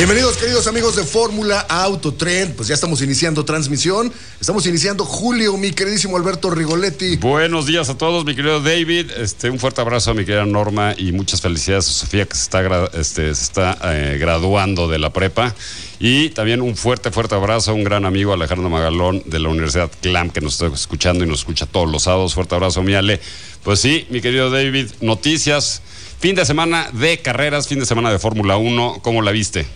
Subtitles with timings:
[0.00, 5.72] Bienvenidos queridos amigos de Fórmula Autotrend, pues ya estamos iniciando transmisión, estamos iniciando Julio, mi
[5.72, 7.18] queridísimo Alberto Rigoletti.
[7.18, 9.10] Buenos días a todos, mi querido David.
[9.10, 12.44] Este, un fuerte abrazo a mi querida Norma y muchas felicidades a Sofía que se
[12.44, 15.54] está, este, se está eh, graduando de la prepa.
[15.98, 19.90] Y también un fuerte, fuerte abrazo a un gran amigo Alejandro Magalón de la Universidad
[20.00, 22.32] CLAM que nos está escuchando y nos escucha todos los sábados.
[22.32, 23.20] Fuerte abrazo, mi Ale.
[23.64, 25.82] Pues sí, mi querido David, noticias.
[26.20, 29.00] Fin de semana de carreras, fin de semana de Fórmula 1.
[29.02, 29.66] ¿Cómo la viste?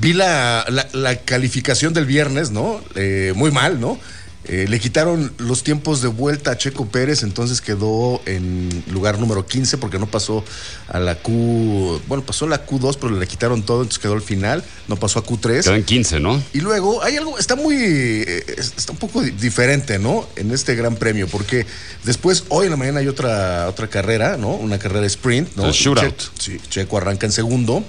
[0.00, 2.80] Vi la, la- la calificación del viernes, ¿no?
[2.94, 3.98] Eh, muy mal, ¿no?
[4.44, 9.46] Eh, le quitaron los tiempos de vuelta a Checo Pérez, entonces quedó en lugar número
[9.46, 10.42] 15 porque no pasó
[10.88, 14.22] a la Q, bueno, pasó a la Q2, pero le quitaron todo, entonces quedó al
[14.22, 15.62] final, no pasó a Q3.
[15.64, 16.42] Quedan 15, ¿no?
[16.54, 20.26] Y luego hay algo, está muy, eh, está un poco di- diferente, ¿no?
[20.36, 21.66] En este gran premio, porque
[22.04, 24.54] después, hoy en la mañana hay otra, otra carrera, ¿no?
[24.54, 25.66] Una carrera sprint, ¿no?
[25.66, 26.18] El shootout.
[26.38, 27.84] Che- sí, Checo arranca en segundo.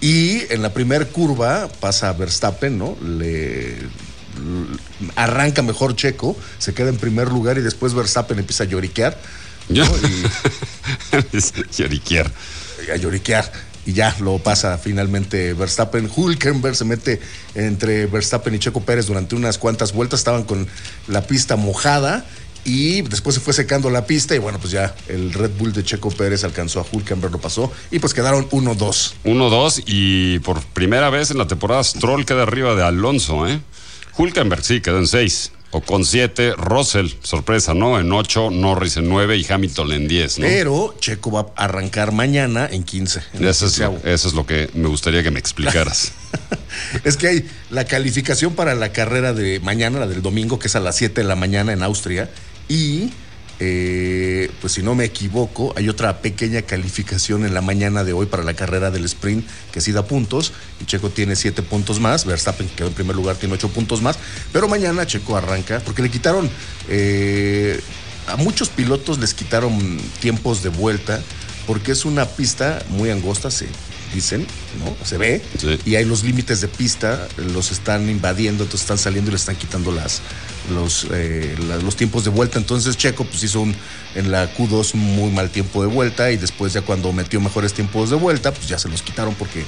[0.00, 2.96] Y en la primera curva pasa Verstappen, ¿no?
[3.02, 3.76] Le,
[5.16, 9.18] arranca mejor Checo, se queda en primer lugar y después Verstappen empieza a lloriquear.
[9.68, 9.84] ¿no?
[11.76, 12.30] Lloriquier.
[12.92, 13.52] a lloriquear
[13.86, 16.10] y ya lo pasa finalmente Verstappen.
[16.14, 17.20] Hulkenberg se mete
[17.54, 20.66] entre Verstappen y Checo Pérez durante unas cuantas vueltas, estaban con
[21.08, 22.26] la pista mojada
[22.64, 25.84] y después se fue secando la pista y bueno, pues ya el Red Bull de
[25.84, 29.14] Checo Pérez alcanzó a Hulkenberg, lo pasó y pues quedaron 1-2.
[29.24, 33.60] 1-2 y por primera vez en la temporada Stroll queda arriba de Alonso, ¿eh?
[34.16, 35.52] Hulkenberg sí, quedó en 6.
[35.72, 38.00] O con 7, Russell, sorpresa, ¿no?
[38.00, 40.46] En 8, Norris en 9 y Hamilton en 10, ¿no?
[40.46, 43.22] Pero Checo va a arrancar mañana en 15.
[43.34, 46.12] en el Eso es, lo, eso es lo que me gustaría que me explicaras.
[47.04, 50.76] Es que hay la calificación para la carrera de mañana, la del domingo, que es
[50.76, 52.30] a las 7 de la mañana en Austria.
[52.70, 53.10] Y,
[53.58, 58.26] eh, pues si no me equivoco, hay otra pequeña calificación en la mañana de hoy
[58.26, 60.52] para la carrera del sprint, que sí da puntos.
[60.80, 62.24] Y Checo tiene 7 puntos más.
[62.24, 64.18] Verstappen, que quedó en primer lugar, tiene 8 puntos más.
[64.52, 66.48] Pero mañana Checo arranca, porque le quitaron...
[66.88, 67.80] eh,
[68.26, 71.20] a muchos pilotos les quitaron tiempos de vuelta
[71.66, 73.66] porque es una pista muy angosta, se
[74.14, 74.46] dicen,
[74.84, 74.96] ¿no?
[75.06, 75.42] Se ve.
[75.58, 75.78] Sí.
[75.84, 79.56] Y hay los límites de pista, los están invadiendo, entonces están saliendo y le están
[79.56, 80.20] quitando las,
[80.74, 82.58] los, eh, la- los tiempos de vuelta.
[82.58, 83.74] Entonces Checo pues hizo un,
[84.14, 87.72] en la Q2 un muy mal tiempo de vuelta y después ya cuando metió mejores
[87.72, 89.64] tiempos de vuelta, pues ya se los quitaron porque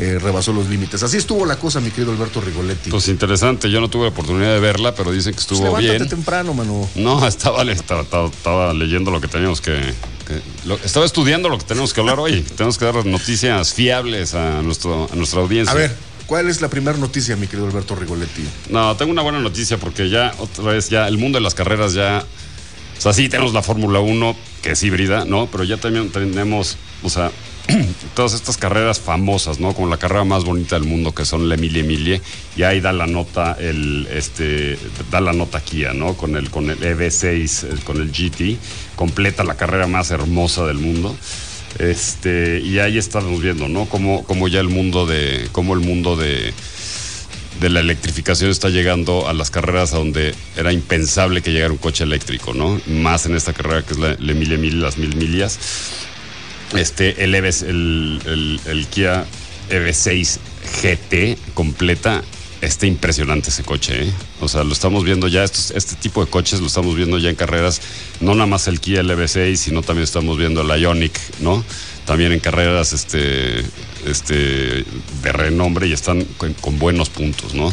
[0.00, 1.02] eh, rebasó los límites.
[1.02, 2.90] Así estuvo la cosa, mi querido Alberto Rigoletti.
[2.90, 6.08] Pues interesante, yo no tuve oportunidad de verla, pero dicen que Pues estuvo levántate bien.
[6.08, 6.88] temprano, mano.
[6.96, 9.94] No, estaba, estaba, estaba- estaba leyendo lo que teníamos que...
[10.26, 12.42] que- lo- estaba estudiando lo que tenemos que hablar hoy.
[12.56, 15.72] Tenemos que dar noticias fiables a, nuestro, a nuestra audiencia.
[15.72, 15.94] A ver,
[16.26, 18.44] ¿cuál es la primera noticia, mi querido Alberto Rigoletti?
[18.70, 21.92] No, tengo una buena noticia porque ya otra vez ya el mundo de las carreras
[21.94, 22.24] ya
[22.96, 25.46] o sea, sí tenemos la Fórmula 1 que es híbrida, ¿no?
[25.50, 27.30] Pero ya también tenemos, o sea,
[28.14, 29.72] todas estas carreras famosas, ¿no?
[29.74, 32.20] Como la carrera más bonita del mundo que son la Emilia Emilia
[32.56, 34.78] y ahí da la nota el este
[35.10, 36.14] da la nota Kia, ¿no?
[36.14, 38.58] Con el con el EV6, el- con el GT,
[38.96, 41.16] completa la carrera más hermosa del mundo.
[41.78, 43.86] Este, y ahí estamos viendo, ¿no?
[43.86, 46.52] Como, como ya el mundo de, como el mundo de,
[47.60, 51.78] de la electrificación está llegando a las carreras a donde era impensable que llegara un
[51.78, 52.80] coche eléctrico, ¿no?
[52.86, 55.58] Más en esta carrera que es la, la mil mil, las mil millas.
[56.74, 59.24] Este, el, EV, el, el, Kia
[59.70, 60.38] EV6
[60.82, 62.22] GT completa,
[62.60, 64.12] está impresionante ese coche, ¿eh?
[64.40, 67.36] O sea, lo estamos viendo ya, este tipo de coches lo estamos viendo ya en
[67.36, 67.80] carreras,
[68.20, 71.64] no nada más el Kia EV6, sino también estamos viendo el Ionic, ¿no?
[72.06, 73.60] También en carreras este,
[74.06, 74.84] este,
[75.22, 76.24] de renombre y están
[76.60, 77.72] con buenos puntos, ¿no?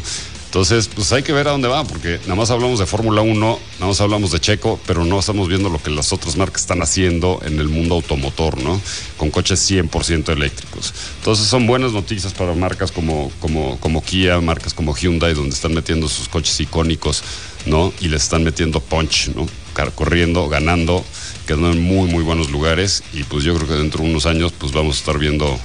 [0.51, 3.59] Entonces, pues hay que ver a dónde va, porque nada más hablamos de Fórmula 1,
[3.79, 6.81] nada más hablamos de Checo, pero no estamos viendo lo que las otras marcas están
[6.81, 8.81] haciendo en el mundo automotor, ¿no?
[9.15, 10.93] Con coches 100% eléctricos.
[11.19, 15.73] Entonces, son buenas noticias para marcas como, como, como Kia, marcas como Hyundai, donde están
[15.73, 17.23] metiendo sus coches icónicos,
[17.65, 17.93] ¿no?
[18.01, 19.47] Y les están metiendo punch, ¿no?
[19.95, 21.01] Corriendo, ganando,
[21.47, 23.03] quedando en muy, muy buenos lugares.
[23.13, 25.57] Y pues yo creo que dentro de unos años, pues vamos a estar viendo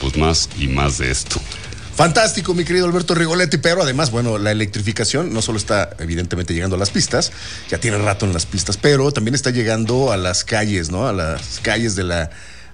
[0.00, 1.40] pues más y más de esto.
[1.94, 6.76] Fantástico, mi querido Alberto Rigoletti, pero además, bueno, la electrificación no solo está evidentemente llegando
[6.76, 7.32] a las pistas,
[7.68, 11.06] ya tiene rato en las pistas, pero también está llegando a las calles, ¿no?
[11.06, 12.30] A las calles de la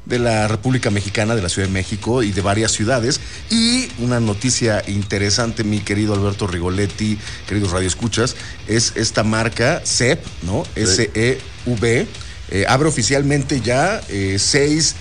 [0.08, 3.20] de la República Mexicana, de la Ciudad de México y de varias ciudades.
[3.50, 8.34] Y una noticia interesante, mi querido Alberto Rigoletti, queridos radioescuchas,
[8.66, 10.64] es esta marca CEP, ¿no?
[10.74, 12.06] S-E-V.
[12.50, 14.94] eh, abre oficialmente ya eh, seis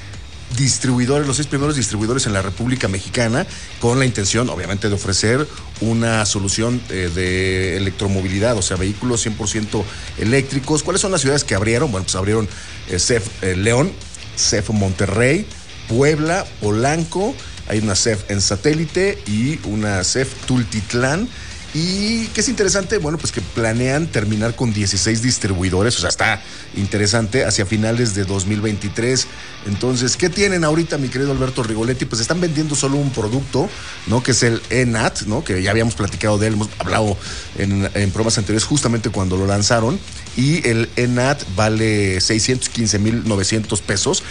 [0.55, 3.45] distribuidores, los seis primeros distribuidores en la República Mexicana,
[3.79, 5.47] con la intención, obviamente, de ofrecer
[5.81, 9.83] una solución eh, de electromovilidad, o sea, vehículos 100%
[10.19, 10.83] eléctricos.
[10.83, 11.91] ¿Cuáles son las ciudades que abrieron?
[11.91, 12.47] Bueno, pues abrieron
[12.89, 13.91] eh, CEF eh, León,
[14.37, 15.45] CEF Monterrey,
[15.89, 17.35] Puebla, Polanco,
[17.67, 21.27] hay una CEF en satélite y una CEF Tultitlán.
[21.73, 26.41] Y que es interesante, bueno, pues que planean terminar con 16 distribuidores, o sea, está
[26.75, 29.27] interesante hacia finales de 2023.
[29.67, 32.05] Entonces, ¿qué tienen ahorita, mi querido Alberto Rigoletti?
[32.05, 33.69] Pues están vendiendo solo un producto,
[34.07, 34.23] ¿no?
[34.23, 35.43] Que es el ENAT, ¿no?
[35.43, 37.17] Que ya habíamos platicado de él, hemos hablado
[37.57, 39.99] en, en anteriores justamente cuando lo lanzaron.
[40.35, 44.23] Y el ENAT vale 615.900 pesos.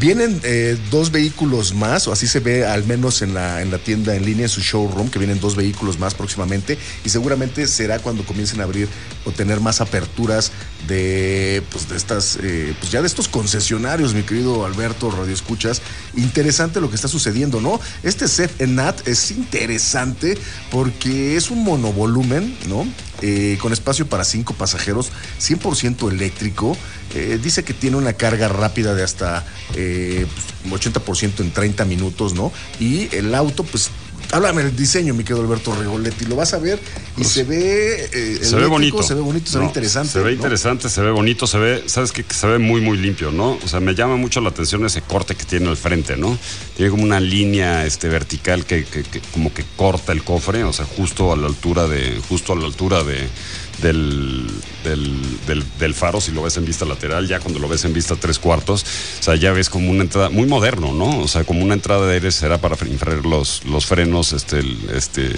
[0.00, 3.78] Vienen eh, dos vehículos más, o así se ve al menos en la, en la
[3.78, 7.98] tienda en línea, en su showroom, que vienen dos vehículos más próximamente, y seguramente será
[7.98, 8.88] cuando comiencen a abrir
[9.24, 10.52] o tener más aperturas
[10.86, 15.82] de, pues, de estas, eh, pues ya de estos concesionarios, mi querido Alberto Radio Escuchas.
[16.16, 17.80] Interesante lo que está sucediendo, ¿no?
[18.02, 20.36] Este CEF ENAT es interesante
[20.70, 22.86] porque es un monovolumen, ¿no?
[23.22, 25.10] Eh, con espacio para cinco pasajeros,
[25.40, 26.76] 100% eléctrico.
[27.14, 29.46] Eh, dice que tiene una carga rápida de hasta
[29.76, 30.26] eh,
[30.68, 32.52] pues, 80% en 30 minutos, ¿no?
[32.80, 33.90] Y el auto, pues,
[34.32, 36.78] háblame del diseño, mi querido Alberto Regoletti, lo vas a ver
[37.16, 38.08] y se ve.
[38.12, 39.02] eh, Se ve bonito.
[39.02, 40.12] Se ve bonito, se ve interesante.
[40.12, 40.30] Se ve ¿no?
[40.32, 42.24] interesante, se ve bonito, se ve, ¿sabes qué?
[42.28, 43.58] Se ve muy, muy limpio, ¿no?
[43.64, 46.36] O sea, me llama mucho la atención ese corte que tiene al frente, ¿no?
[46.76, 50.72] Tiene como una línea este, vertical que, que- que como que corta el cofre, o
[50.72, 53.28] sea, justo a la altura de, justo a la altura de,
[53.82, 54.46] del,
[54.84, 57.92] del, del- del faro, si lo ves en vista lateral, ya cuando lo ves en
[57.92, 58.84] vista tres cuartos,
[59.20, 61.18] o sea, ya ves como una entrada, muy moderno, ¿no?
[61.20, 64.78] O sea, como una entrada de aire será para enfriar los, los frenos, este, el-
[64.94, 65.30] este,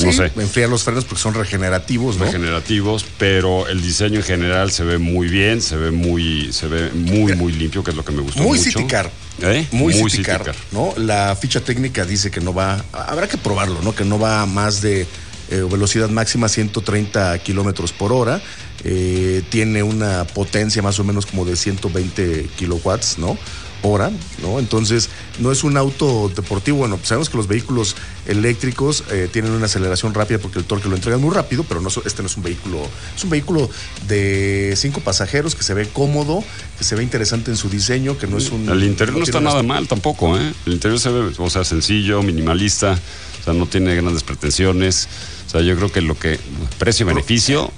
[0.00, 2.24] no sé enfriar los frenos porque son regenerativos, ¿no?
[2.24, 6.90] regenerativos, pero el diseño en general se ve muy bien, se ve muy, se ve
[6.92, 8.70] muy, muy limpio, que es lo que me gustó Muy mucho.
[8.70, 9.10] City Car.
[9.42, 9.66] ¿Eh?
[9.72, 10.94] Muy, City, Car, ¿no?
[10.96, 13.94] La ficha técnica dice que no va, habrá que probarlo, ¿no?
[13.94, 15.06] Que no va más de
[15.50, 18.40] eh, velocidad máxima 130 kilómetros por hora.
[18.84, 23.38] Eh, tiene una potencia más o menos como de 120 kilowatts, ¿no?
[23.82, 24.10] Hora,
[24.42, 24.58] ¿no?
[24.58, 26.78] Entonces, no es un auto deportivo.
[26.78, 27.94] Bueno, sabemos que los vehículos
[28.26, 31.88] eléctricos eh, tienen una aceleración rápida porque el torque lo entregan muy rápido, pero no,
[32.04, 32.78] este no es un vehículo.
[33.14, 33.70] Es un vehículo
[34.08, 36.42] de cinco pasajeros que se ve cómodo,
[36.78, 38.68] que se ve interesante en su diseño, que no es un.
[38.68, 40.52] El interior no, tiene está nada mal tampoco, ¿eh?
[40.66, 42.98] El interior se ve, o sea, sencillo, minimalista,
[43.46, 45.08] sea, no tiene grandes pretensiones.
[45.46, 46.38] O sea, yo creo que lo que,
[46.78, 47.70] precio-beneficio,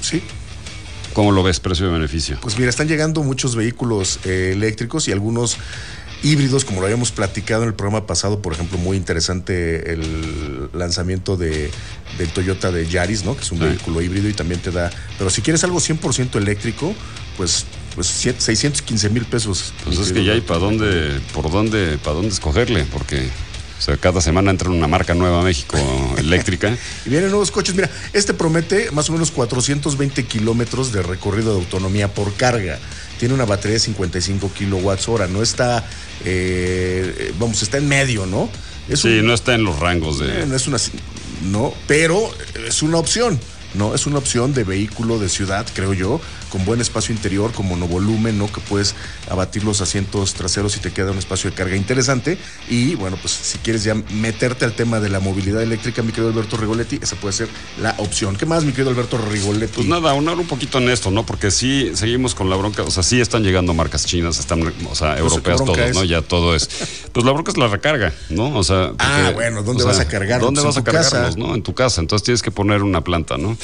[0.00, 0.22] Sí,
[1.14, 2.38] ¿cómo lo ves, precio-beneficio?
[2.42, 5.56] pues mira, están llegando muchos vehículos eh, eléctricos y algunos
[6.22, 11.36] híbridos, como lo habíamos platicado en el programa pasado, por ejemplo, muy interesante el lanzamiento
[11.36, 11.70] de,
[12.18, 13.36] del Toyota de Yaris, ¿no?
[13.36, 13.64] Que es un Sí.
[13.64, 16.94] vehículo híbrido y también te da, pero si quieres algo 100% eléctrico,
[17.36, 19.72] pues, pues siete- 615 mil pesos.
[19.84, 23.28] Pues es que ya hay para dónde, por dónde, para dónde escogerle, porque
[23.78, 25.76] o sea, cada semana entra una marca nueva a México
[26.18, 26.76] eléctrica.
[27.04, 27.74] Y vienen nuevos coches.
[27.74, 32.78] Mira, este promete más o menos 420 kilómetros de recorrido de autonomía por carga.
[33.18, 35.26] Tiene una batería de 55 kilowatts hora.
[35.26, 35.84] No está,
[36.24, 38.48] eh, vamos, está en medio, ¿no?
[38.88, 40.46] Es Sí, un- no está en los rangos eh, de.
[40.46, 40.78] no es una,
[41.44, 42.30] no, pero
[42.66, 43.38] es una opción.
[43.74, 43.94] ¿no?
[43.94, 46.18] Es una opción de vehículo de ciudad, creo yo,
[46.50, 48.50] con buen espacio interior, con monovolumen, ¿no?
[48.50, 48.94] Que puedes
[49.30, 52.38] abatir los asientos traseros y te queda un espacio de carga interesante.
[52.68, 56.30] Y bueno, pues si quieres ya meterte al tema de la movilidad eléctrica, mi querido
[56.30, 57.48] Alberto Rigoletti, esa puede ser
[57.80, 58.36] la opción.
[58.36, 59.74] ¿Qué más, mi querido Alberto Rigoletti?
[59.74, 61.26] Pues nada, unar un poquito en esto, ¿no?
[61.26, 64.94] Porque sí, seguimos con la bronca, o sea, sí están llegando marcas chinas, están, o
[64.94, 66.04] sea, europeas todos, ¿no?
[66.04, 66.68] Ya todo es.
[67.12, 68.56] Pues la bronca es la recarga, ¿no?
[68.56, 68.92] O sea.
[68.98, 70.46] Ah, bueno, ¿dónde o vas a cargarlos?
[70.46, 71.10] ¿Dónde En vas a casa.
[71.10, 71.54] cargarlos, no?
[71.54, 72.00] En tu casa.
[72.00, 73.56] Entonces tienes que poner una planta, ¿no?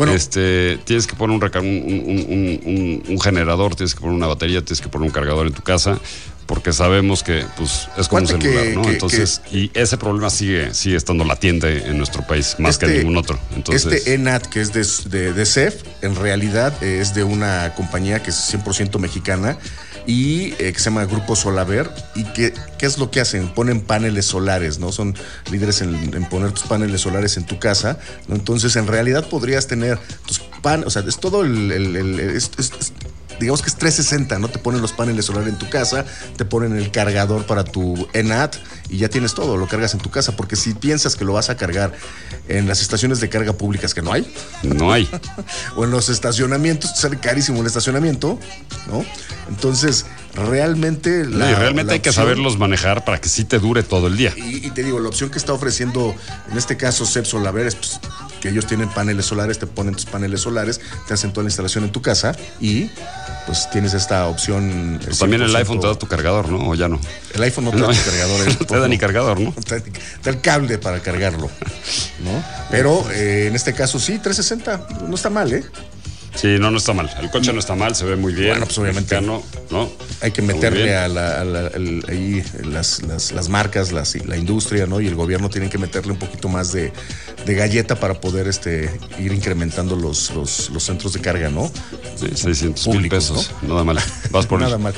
[0.00, 0.14] Bueno.
[0.14, 5.12] Este, tienes que poner un, generador, tienes que poner una batería, tienes que poner un
[5.12, 6.00] cargador en tu casa.
[6.46, 8.82] Porque sabemos que pues, es como un celular, que- ¿no?
[8.82, 12.96] que- Entonces, y ese problema sigue, sigue estando latente en nuestro país, más que en
[12.96, 13.38] ningún otro.
[13.54, 17.74] Entonces, este ENAT, que es de, de, de CEF, en realidad eh, es de una
[17.76, 19.58] compañía que es 100% mexicana
[20.06, 21.90] y eh, que se llama Grupo Solaver.
[22.14, 23.48] ¿Y que, qué es lo que hacen?
[23.48, 24.92] Ponen paneles solares, ¿no?
[24.92, 25.14] Son
[25.50, 27.98] líderes en, poner tus paneles solares en tu casa.
[28.28, 28.34] ¿no?
[28.34, 31.70] Entonces, en realidad podrías tener tus paneles, o sea, es todo el...
[33.40, 34.48] digamos que es 360, ¿no?
[34.48, 36.04] Te ponen los paneles solares en tu casa,
[36.36, 38.56] te ponen el cargador para tu ENAT
[38.88, 41.50] y ya tienes todo, lo cargas en tu casa, porque si piensas que lo vas
[41.50, 41.92] a cargar
[42.48, 44.32] en las estaciones de carga públicas que no hay,
[44.62, 45.08] no hay.
[45.76, 48.38] o en los estacionamientos, sale carísimo el estacionamiento,
[48.88, 49.04] ¿no?
[49.48, 53.58] Entonces, realmente No, la- y realmente la hay que saberlos manejar para que sí te
[53.58, 54.32] dure todo el día.
[54.36, 56.14] y, y te digo, la opción que está ofreciendo,
[56.50, 58.00] en este caso, CEP Solaver, es pues,
[58.40, 61.84] que ellos tienen paneles solares, te ponen tus paneles solares, te hacen toda la instalación
[61.84, 62.90] en tu casa y
[63.46, 64.98] pues tienes esta opción.
[65.04, 65.56] Pues también el 100%.
[65.56, 66.68] iPhone te da tu cargador, ¿no?
[66.70, 66.98] O ya no.
[67.34, 68.46] El iPhone no te da tu cargador.
[68.60, 69.52] no te da ni cargador, ¿no?
[69.66, 69.90] Te da- te
[70.24, 71.50] da el cable para cargarlo,
[72.24, 72.44] ¿no?
[72.70, 75.64] Pero eh, en este caso sí, 360, no está mal, ¿eh?
[76.34, 77.10] Sí, no, no está mal.
[77.20, 78.50] El coche no está mal, se ve muy bien.
[78.50, 79.14] Bueno, pues, obviamente.
[79.14, 79.90] Mexicano, ¿no?
[80.20, 84.36] Hay que meterle a, la, a la- el- ahí las, las- las marcas, las- la
[84.36, 85.00] industria, ¿no?
[85.00, 86.92] Y el gobierno tienen que meterle un poquito más de,
[87.44, 91.70] de galleta para poder este, ir incrementando los, los, los centros de carga, ¿no?
[92.16, 93.50] Sí, 600 mil pesos.
[93.62, 93.98] Nada mal.
[94.30, 94.94] Vas por Nada mal.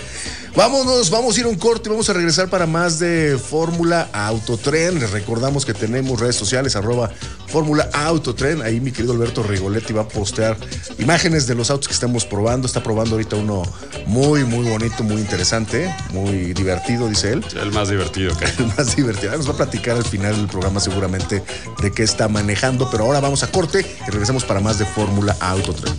[0.55, 4.11] Vámonos, vamos a ir a un corte y vamos a regresar para más de Fórmula
[4.13, 5.01] Autotren.
[5.01, 7.11] Les recordamos que tenemos redes sociales, arroba
[7.47, 8.61] Fórmula Autotren.
[8.61, 10.59] Ahí mi querido Alberto Rigoletti va a postear
[10.99, 12.67] imágenes de los autos que estamos probando.
[12.67, 13.63] Está probando ahorita uno
[14.07, 17.45] muy, muy bonito, muy interesante, muy divertido, dice él.
[17.59, 19.35] El más divertido que El más divertido.
[19.35, 21.43] Nos va a platicar al final del programa seguramente
[21.81, 22.91] de qué está manejando.
[22.91, 25.95] Pero ahora vamos a corte y regresamos para más de Fórmula Autotren.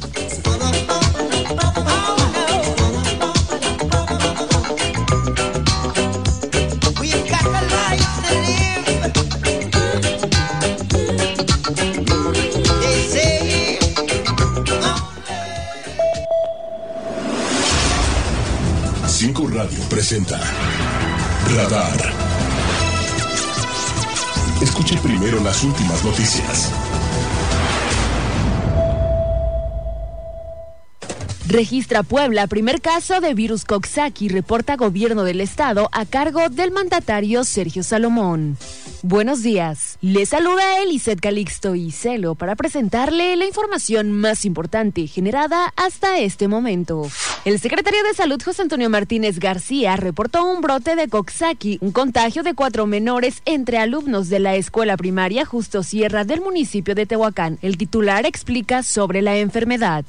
[19.64, 20.42] Radio presenta
[21.56, 22.14] Radar.
[24.62, 26.70] Escuche primero las últimas noticias.
[31.48, 37.46] Registra Puebla primer caso de virus Coxsackie, reporta gobierno del estado a cargo del mandatario
[37.46, 38.58] Sergio Salomón.
[39.06, 39.98] Buenos días.
[40.00, 46.48] Le saluda Eliseth Calixto y Celo para presentarle la información más importante generada hasta este
[46.48, 47.02] momento.
[47.44, 52.44] El secretario de Salud José Antonio Martínez García reportó un brote de Coxsackie, un contagio
[52.44, 57.60] de cuatro menores entre alumnos de la escuela primaria Justo Sierra del municipio de Tehuacán.
[57.62, 60.06] El titular explica sobre la enfermedad.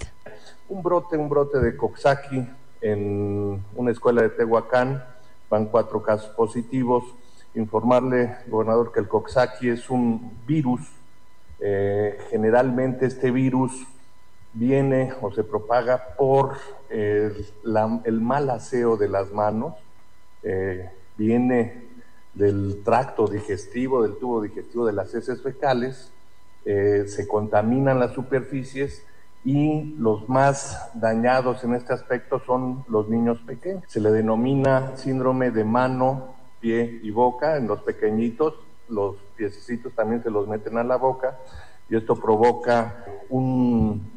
[0.69, 2.47] un brote, un brote de Coxsackie
[2.81, 5.03] en una escuela de Tehuacán,
[5.51, 7.03] van cuatro casos positivos.
[7.55, 10.81] Informarle, gobernador, que el Coxsackie es un virus.
[11.61, 13.87] Eh, generalmente este virus
[14.53, 16.57] viene o se propaga por
[16.91, 19.75] el mal aseo de las manos,
[20.43, 21.85] eh, viene
[22.35, 26.13] del tracto digestivo, del tubo digestivo de las heces fecales,
[26.65, 29.05] eh, se contaminan las superficies
[29.45, 33.85] y los más dañados en este aspecto son los niños pequeños.
[33.87, 38.55] Se le denomina síndrome de mano, pie y boca en los pequeñitos,
[38.89, 41.39] los piecitos también se los meten a la boca
[41.91, 44.11] y esto provoca un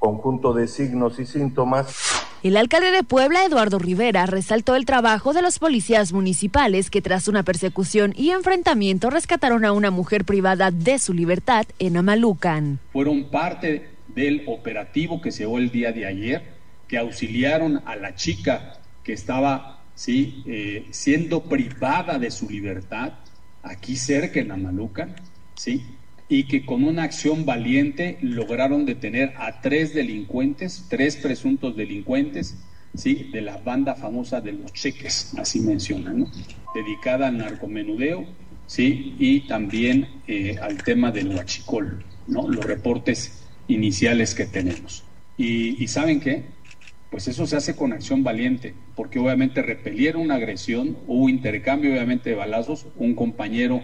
[0.00, 1.96] conjunto de signos y síntomas
[2.42, 7.28] El alcalde de Puebla, Eduardo Rivera, resaltó el trabajo de los policías municipales que tras
[7.28, 12.80] una persecución y enfrentamiento rescataron a una mujer privada de su libertad en Amalucan.
[12.92, 16.42] fueron parte del operativo que se llevó el día de ayer,
[16.88, 20.42] que auxiliaron a la chica que estaba ¿sí?
[20.46, 23.12] eh, siendo privada de su libertad
[23.62, 25.14] aquí cerca en Amalucan,
[25.54, 25.82] ¿sí?
[26.28, 32.56] y que con una acción valiente lograron detener a tres delincuentes, tres presuntos delincuentes,
[32.94, 33.30] ¿sí?
[33.32, 36.30] de la banda famosa de los cheques, así mencionan, ¿no?
[36.74, 38.24] dedicada al narcomenudeo
[38.66, 39.14] ¿sí?
[39.18, 42.48] y también eh, al tema del huachicol, ¿no?
[42.48, 45.04] los reportes iniciales que tenemos.
[45.36, 46.44] Y, y ¿saben qué?
[47.12, 52.30] Pues eso se hace con acción valiente, porque obviamente repelieron una agresión, hubo intercambio obviamente
[52.30, 53.82] de balazos, un compañero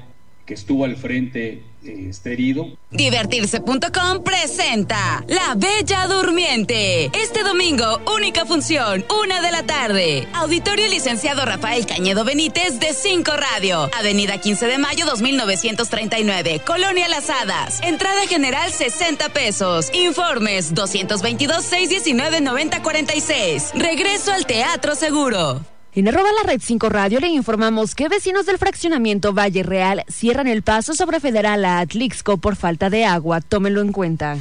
[0.49, 2.67] que estuvo al frente eh, está herido.
[2.91, 7.11] Divertirse.com presenta La Bella Durmiente.
[7.13, 10.27] Este domingo, única función, una de la tarde.
[10.33, 13.91] Auditorio Licenciado Rafael Cañedo Benítez de 5 Radio.
[13.95, 17.83] Avenida 15 de Mayo 2939, Colonia Las Hadas.
[17.83, 19.91] Entrada general 60 pesos.
[19.93, 23.73] Informes 222 619 9046.
[23.75, 25.61] Regreso al Teatro Seguro.
[25.99, 30.47] En arroba la red 5 radio le informamos que vecinos del fraccionamiento Valle Real cierran
[30.47, 33.41] el paso sobre Federal a Atlixco por falta de agua.
[33.41, 34.37] Tómenlo en cuenta.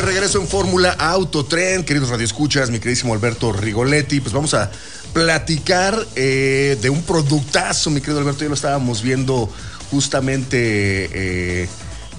[0.00, 4.20] De regreso en Fórmula Autotren, queridos radioescuchas, mi queridísimo Alberto Rigoletti.
[4.20, 4.70] Pues vamos a
[5.12, 8.40] platicar eh, de un productazo, mi querido Alberto.
[8.42, 9.52] Ya lo estábamos viendo
[9.90, 11.68] justamente eh,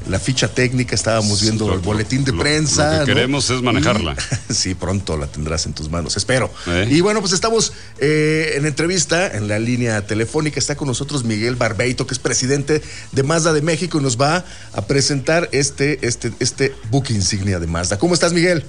[0.09, 2.99] la ficha técnica, estábamos viendo Lo- el boletín de lo- prensa.
[2.99, 3.15] Lo que ¿no?
[3.17, 4.15] queremos es manejarla.
[4.49, 6.49] Y- sí, pronto la tendrás en tus manos, espero.
[6.67, 6.87] ¿Eh?
[6.89, 10.59] Y bueno, pues estamos eh, en entrevista en la línea telefónica.
[10.59, 14.43] Está con nosotros Miguel Barbeito, que es presidente de Mazda de México y nos va
[14.73, 17.97] a presentar este, este, este buque insignia de Mazda.
[17.99, 18.65] ¿Cómo estás, Miguel?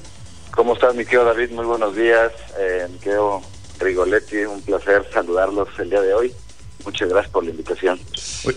[0.52, 1.50] ¿Cómo estás, mi querido David?
[1.52, 2.30] Muy buenos días.
[2.60, 3.40] Eh, mi querido
[3.80, 6.32] Rigoletti, un placer saludarlos el día de hoy.
[6.84, 8.00] Muchas gracias por la invitación.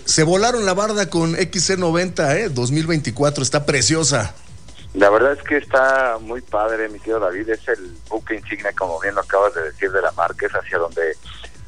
[0.06, 2.50] Se volaron la barda con XC90, ¿eh?
[2.50, 4.36] 2024, está preciosa.
[4.94, 7.50] La verdad es que está muy padre, mi querido David.
[7.50, 10.46] Es el buque insignia, como bien lo acabas de decir, de la marca.
[10.46, 11.18] Es hacia donde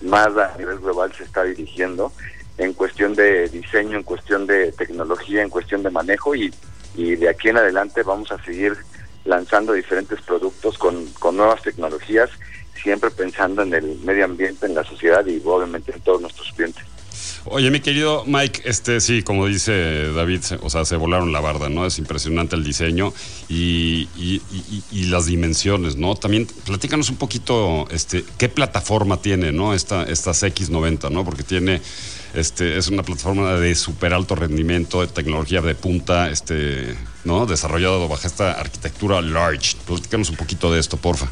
[0.02, 2.12] Mazda a nivel global se está dirigiendo
[2.58, 6.54] en cuestión de diseño, en cuestión de tecnología, en cuestión de manejo y,
[6.96, 8.78] y de aquí en adelante vamos a seguir
[9.26, 12.30] lanzando diferentes productos con, con nuevas tecnologías,
[12.78, 16.84] siempre pensando en el medio ambiente, en la sociedad y obviamente en todos nuestros clientes.
[17.46, 21.70] Oye, mi querido Mike, este sí, como dice David, o sea, se volaron la barda,
[21.70, 21.86] ¿no?
[21.86, 23.14] Es impresionante el diseño
[23.48, 24.08] y-
[24.92, 26.16] y las dimensiones, ¿no?
[26.16, 29.74] También platícanos un poquito, este, qué plataforma tiene, ¿no?
[29.74, 31.24] Esta, estas X90, ¿no?
[31.24, 31.82] Porque tiene,
[32.34, 37.46] este, es una plataforma de súper alto rendimiento, de tecnología de punta, este, ¿no?
[37.46, 39.76] Desarrollado bajo esta arquitectura large.
[39.88, 41.28] Platícanos un poquito de esto, porfa.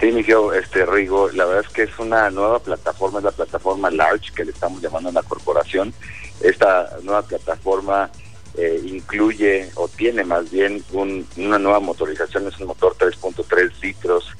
[0.00, 3.90] Sí, Miguel, este Rigo, la verdad es que es una nueva plataforma, es la plataforma
[3.90, 5.94] Large que le estamos llamando a la corporación.
[6.42, 8.10] Esta nueva plataforma
[8.58, 14.30] eh, incluye o tiene más bien un- una nueva motorización, es un motor 3.3 litros,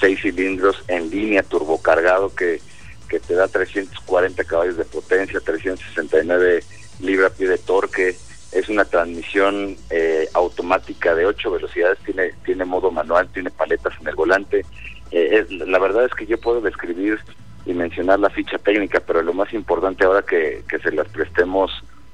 [0.00, 2.60] 6 cilindros en línea turbocargado que,
[3.08, 6.64] que te da 340 caballos de potencia, 369
[7.00, 8.16] libra-pie de torque.
[8.50, 14.08] Es una transmisión eh, automática de 8 velocidades, tiene, tiene modo manual, tiene paletas en
[14.08, 14.66] el volante.
[15.12, 17.20] Eh, la verdad es que yo puedo describir
[17.64, 21.70] y mencionar la ficha técnica, pero lo más importante ahora que, que se las prestemos,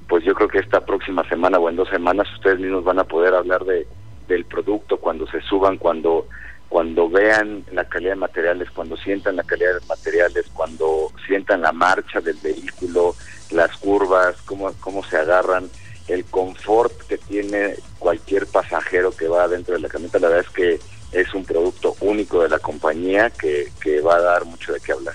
[0.08, 3.04] pues yo creo que esta próxima semana o en dos semanas ustedes mismos van a
[3.04, 3.86] poder hablar de
[4.28, 6.28] del producto cuando se suban, cuando
[6.68, 11.72] cuando vean la calidad de materiales, cuando sientan la calidad de materiales, cuando sientan la
[11.72, 13.14] marcha del vehículo,
[13.50, 15.70] las curvas, cómo, cómo se agarran,
[16.08, 20.54] el confort que tiene cualquier pasajero que va dentro de la camioneta, la verdad es
[20.54, 20.78] que
[21.12, 24.92] es un producto único de la compañía que, que va a dar mucho de qué
[24.92, 25.14] hablar.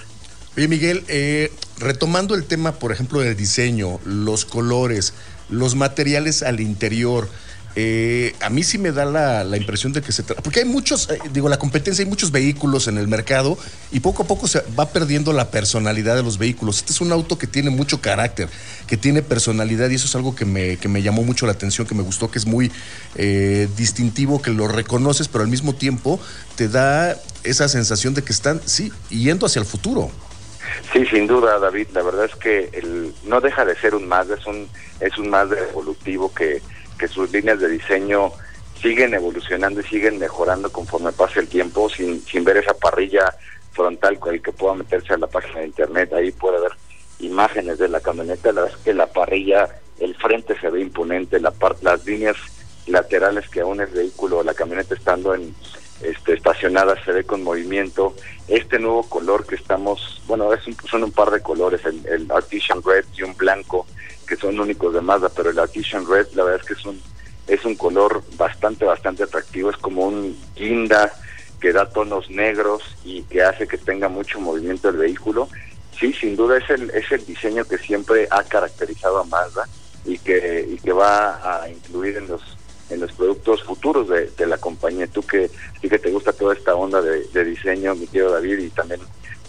[0.55, 5.13] Oye, Miguel, eh, retomando el tema, por ejemplo, del diseño, los colores,
[5.49, 7.27] los materiales al interior,
[7.75, 10.41] eh, a mí sí me da la, la impresión de que se trata.
[10.41, 13.57] Porque hay muchos, eh, digo, la competencia, hay muchos vehículos en el mercado
[13.91, 16.77] y poco a poco se va perdiendo la personalidad de los vehículos.
[16.77, 18.47] Este es un auto que tiene mucho carácter,
[18.87, 21.87] que tiene personalidad y eso es algo que me, que me llamó mucho la atención,
[21.87, 22.71] que me gustó, que es muy
[23.15, 26.19] eh, distintivo, que lo reconoces, pero al mismo tiempo
[26.55, 30.11] te da esa sensación de que están, sí, yendo hacia el futuro.
[30.91, 31.87] Sí, sin duda, David.
[31.93, 34.67] La verdad es que el, no deja de ser un Mazda, es un,
[34.99, 36.61] es un Mazda evolutivo que,
[37.03, 38.31] que sus líneas de diseño
[38.81, 43.25] siguen evolucionando y siguen mejorando conforme pasa el tiempo, sin, sin ver esa parrilla
[43.73, 46.13] frontal con el que pueda meterse a la página de internet.
[46.13, 46.71] Ahí puede ver
[47.19, 48.53] imágenes de la camioneta.
[48.53, 49.67] La verdad es que la parrilla,
[49.99, 52.37] el frente se ve imponente, la par- las líneas
[52.87, 55.53] laterales que aún el vehículo, la camioneta estando en
[56.01, 58.15] este, estacionada se ve con movimiento.
[58.47, 62.31] Este nuevo color que estamos, bueno, es un- son un par de colores, el, el
[62.31, 63.85] Artisan Red y un blanco,
[64.33, 67.01] que son únicos de Mazda, pero el Artisan Red la verdad es que es un,
[67.47, 71.13] es un color bastante, bastante atractivo, es como un guinda
[71.59, 75.47] que da tonos negros y que hace que tenga mucho movimiento el vehículo.
[75.99, 79.67] Sí, sin duda es el, es el diseño que siempre ha caracterizado a Mazda
[80.03, 82.41] y que, y que va a incluir en los
[82.89, 85.07] en los productos futuros de, la compañía.
[85.07, 85.49] Tú que
[85.81, 88.99] sí que te gusta toda esta onda de, diseño, mi tío David, y también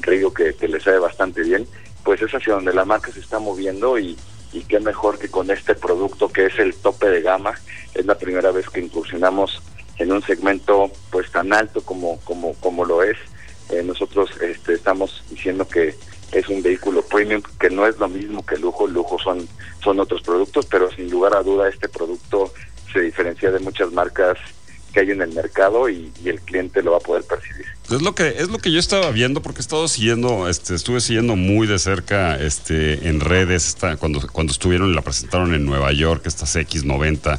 [0.00, 1.66] Rigo que, que le sabe bastante bien,
[2.04, 4.16] pues es hacia donde la marca se está moviendo y,
[4.54, 7.54] y qué mejor que con este producto que es el tope de gama.
[7.92, 9.60] Es la primera vez que incursionamos
[9.98, 13.18] en un segmento pues tan alto como, como, como lo es.
[13.70, 15.94] Eh, nosotros este, estamos diciendo que
[16.32, 19.48] es un vehículo premium que no es lo mismo que lujo, lujo son,
[19.82, 22.52] son otros productos, pero sin lugar a duda este producto
[22.92, 24.38] se diferencia de muchas marcas
[24.94, 27.66] que hay en el mercado y, el cliente lo va a poder percibir.
[27.90, 31.00] Es lo que es lo que yo estaba viendo porque he estado siguiendo, este, estuve
[31.00, 35.92] siguiendo muy de cerca, este, en redes, cuando cuando estuvieron y la presentaron en Nueva
[35.92, 37.38] York, estas X90,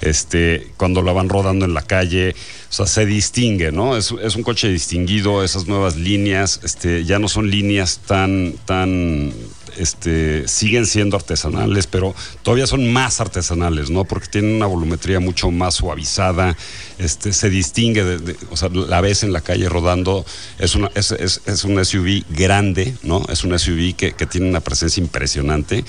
[0.00, 2.34] este, cuando la van rodando en la calle,
[2.68, 3.96] o sea, se distingue, ¿no?
[3.96, 9.32] Es, es un coche distinguido, esas nuevas líneas, este, ya no son líneas tan, tan,
[9.78, 14.04] este, siguen siendo artesanales, pero todavía son más artesanales, ¿no?
[14.04, 16.56] Porque tienen una volumetría mucho más suavizada,
[16.98, 20.24] este, se distingue, de, o sea, la ves en la calle rodando,
[20.58, 23.24] es, una, es, un SUV grande, ¿no?
[23.28, 25.84] Es un SUV que, que tiene una presencia impresionante.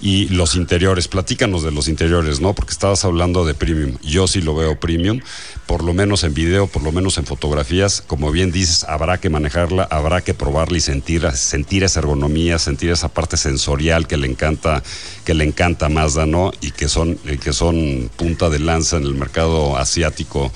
[0.00, 2.54] Y los interiores, platícanos de los interiores, ¿no?
[2.54, 5.20] Porque estabas hablando de premium, yo sí lo veo premium,
[5.66, 9.30] por lo menos en video, por lo menos en fotografías, como bien dices, habrá que
[9.30, 14.26] manejarla, habrá que probarla y sentir, sentir esa ergonomía, sentir esa parte sensorial que le
[14.26, 14.82] encanta,
[15.30, 16.50] que le encanta Mazda, ¿no?
[16.60, 20.50] Y que son, que son punta de lanza en el mercado asiático,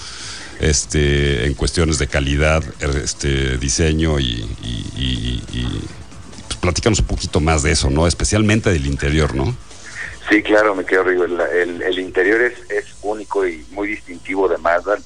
[0.59, 4.25] este, en cuestiones de calidad, este, diseño y,
[4.65, 5.81] y- y- y-
[6.49, 8.09] pues, platícanos un poquito más de eso, ¿no?
[8.09, 9.57] Especialmente del interior, ¿no?
[10.29, 11.23] Sí, claro, me quedo Rigo.
[11.25, 14.99] El, el- el interior es, es único y muy distintivo de Mazda.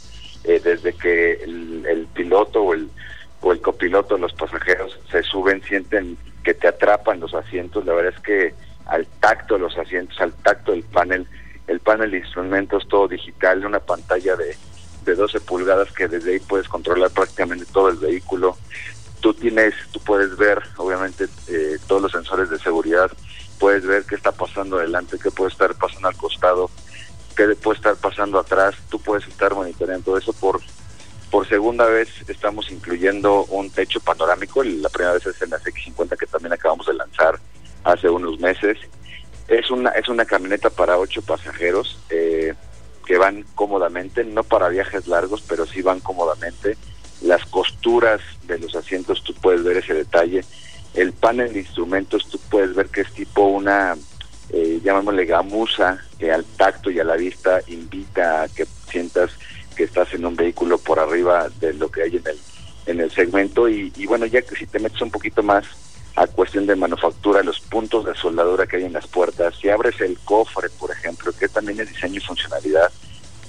[0.44, 2.88] Eh, desde que el, el piloto o el,
[3.42, 7.84] o el copiloto, los pasajeros se suben, sienten que te atrapan los asientos.
[7.84, 11.26] La verdad es que al tacto de los asientos, al tacto del panel,
[11.66, 14.56] el panel de instrumentos todo digital, una pantalla de,
[15.04, 18.56] de 12 pulgadas que desde ahí puedes controlar prácticamente todo el vehículo.
[19.20, 23.10] Tú tienes, tú puedes ver, obviamente, eh, todos los sensores de seguridad.
[23.58, 26.70] Puedes ver qué está pasando adelante, qué puede estar pasando al costado,
[27.36, 30.32] qué puede estar pasando atrás, tú puedes estar monitoreando eso.
[30.32, 30.60] Por
[31.30, 36.16] por segunda vez estamos incluyendo un techo panorámico, la primera vez es en la X50
[36.16, 37.38] que también acabamos de lanzar
[37.92, 38.78] hace unos meses.
[39.48, 42.54] Es una es una camioneta para ocho pasajeros eh,
[43.06, 46.76] que van cómodamente, no para viajes largos, pero sí van cómodamente.
[47.22, 50.44] Las costuras de los asientos, tú puedes ver ese detalle
[50.94, 53.96] el panel de instrumentos tú puedes ver que es tipo una,
[54.50, 59.32] eh, llamémosle gamuza, que al tacto y a la vista invita a que sientas
[59.76, 62.38] que estás en un vehículo por arriba de lo que hay en el,
[62.86, 63.68] en el segmento.
[63.68, 65.64] Y, y bueno, ya que si te metes un poquito más
[66.18, 70.00] a cuestión de manufactura, los puntos de soldadura que hay en las puertas, si abres
[70.00, 72.90] el cofre, por ejemplo, que también es diseño y funcionalidad,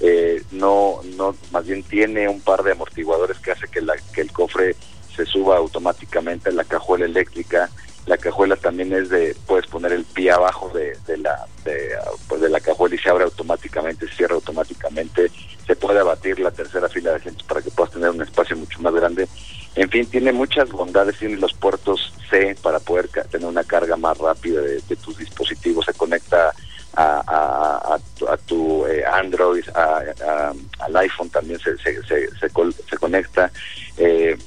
[0.01, 4.21] eh, no, no, más bien tiene un par de amortiguadores que hace que, la, que
[4.21, 4.75] el cofre
[5.15, 7.69] se suba automáticamente a la cajuela eléctrica.
[8.05, 11.89] La cajuela también es de, puedes poner el pie abajo de, de la de,
[12.27, 15.31] pues de la cajuela y se abre automáticamente, se cierra automáticamente.
[15.67, 18.79] Se puede abatir la tercera fila de asientos para que puedas tener un espacio mucho
[18.79, 19.27] más grande.
[19.75, 24.17] En fin, tiene muchas bondades, tiene los puertos C para poder tener una carga más
[24.17, 26.53] rápida de, tus dispositivos, se conecta
[26.95, 33.51] a, tu, a tu, eh, Android, al iPhone también se, col- se conecta.
[33.97, 34.37] Eh,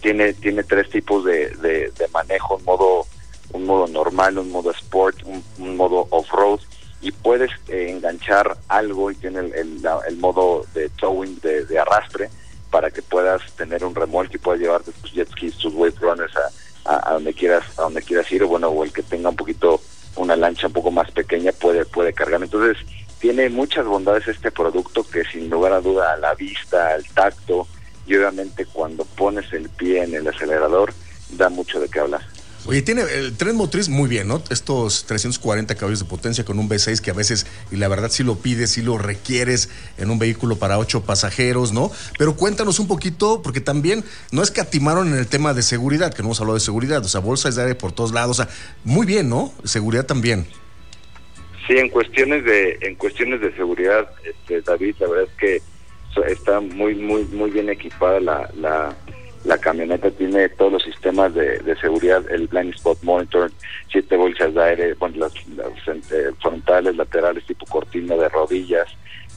[0.00, 3.06] tiene, tiene tres tipos de, manejo, un modo,
[3.52, 6.60] un modo normal, un modo sport, un, modo off-road
[7.00, 10.61] y puedes eh, enganchar algo y tiene el modo
[23.48, 27.66] muchas bondades este producto que sin lugar a duda a la vista al tacto
[28.06, 30.92] y obviamente cuando pones el pie en el acelerador
[31.30, 32.22] da mucho de qué hablar
[32.64, 34.40] Oye, tiene el tren motriz muy bien, ¿no?
[34.48, 38.22] Estos 340 caballos de potencia con un V6 que a veces, y la verdad sí
[38.22, 41.90] lo pides, sí lo requieres en un vehículo para ocho pasajeros, ¿no?
[42.18, 46.14] Pero cuéntanos un poquito, porque también no es que atimaron en el tema de seguridad,
[46.14, 48.44] que no hemos hablado de seguridad, o sea, bolsas de aire por todos lados, o
[48.44, 49.52] sea, muy bien, ¿no?
[49.64, 50.46] Seguridad también.
[51.66, 55.62] Sí, en cuestiones de en cuestiones de seguridad, este, David, la verdad es que
[56.32, 58.94] está muy muy muy bien equipada la, la,
[59.44, 63.50] la camioneta, tiene todos los sistemas de, de seguridad, el blind spot monitor,
[63.90, 68.88] siete bolsas de aire, bueno, las, las, eh, frontales, laterales, tipo cortina de rodillas,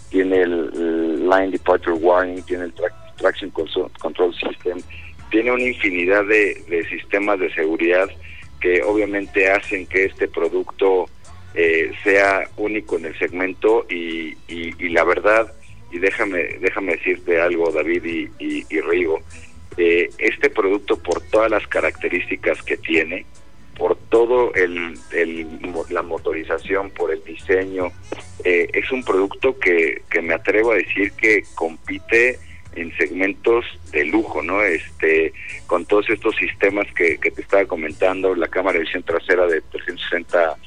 [0.09, 4.79] tiene el, line departure warning, tiene el trac- traction control system,
[5.29, 8.07] tiene una infinidad de, de sistemas de seguridad
[8.59, 11.07] que obviamente hacen que este producto
[11.55, 15.53] eh, sea único en el segmento y, y, y la verdad,
[15.91, 19.21] y déjame, déjame decirte algo David y, y, y Rigo,
[19.77, 23.25] eh, este producto por todas las características que tiene,
[23.77, 25.47] por todo el, el
[25.89, 27.91] la motorización, por el diseño,
[28.43, 32.37] eh, es un producto que, que me atrevo a decir que compite
[32.75, 34.61] en segmentos de lujo, ¿no?
[34.61, 35.31] Este,
[35.67, 40.57] con todos estos sistemas que te estaba comentando, la cámara de visión trasera de 360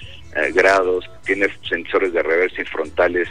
[0.41, 3.29] eh, grados, tiene sensores de reversa y frontales,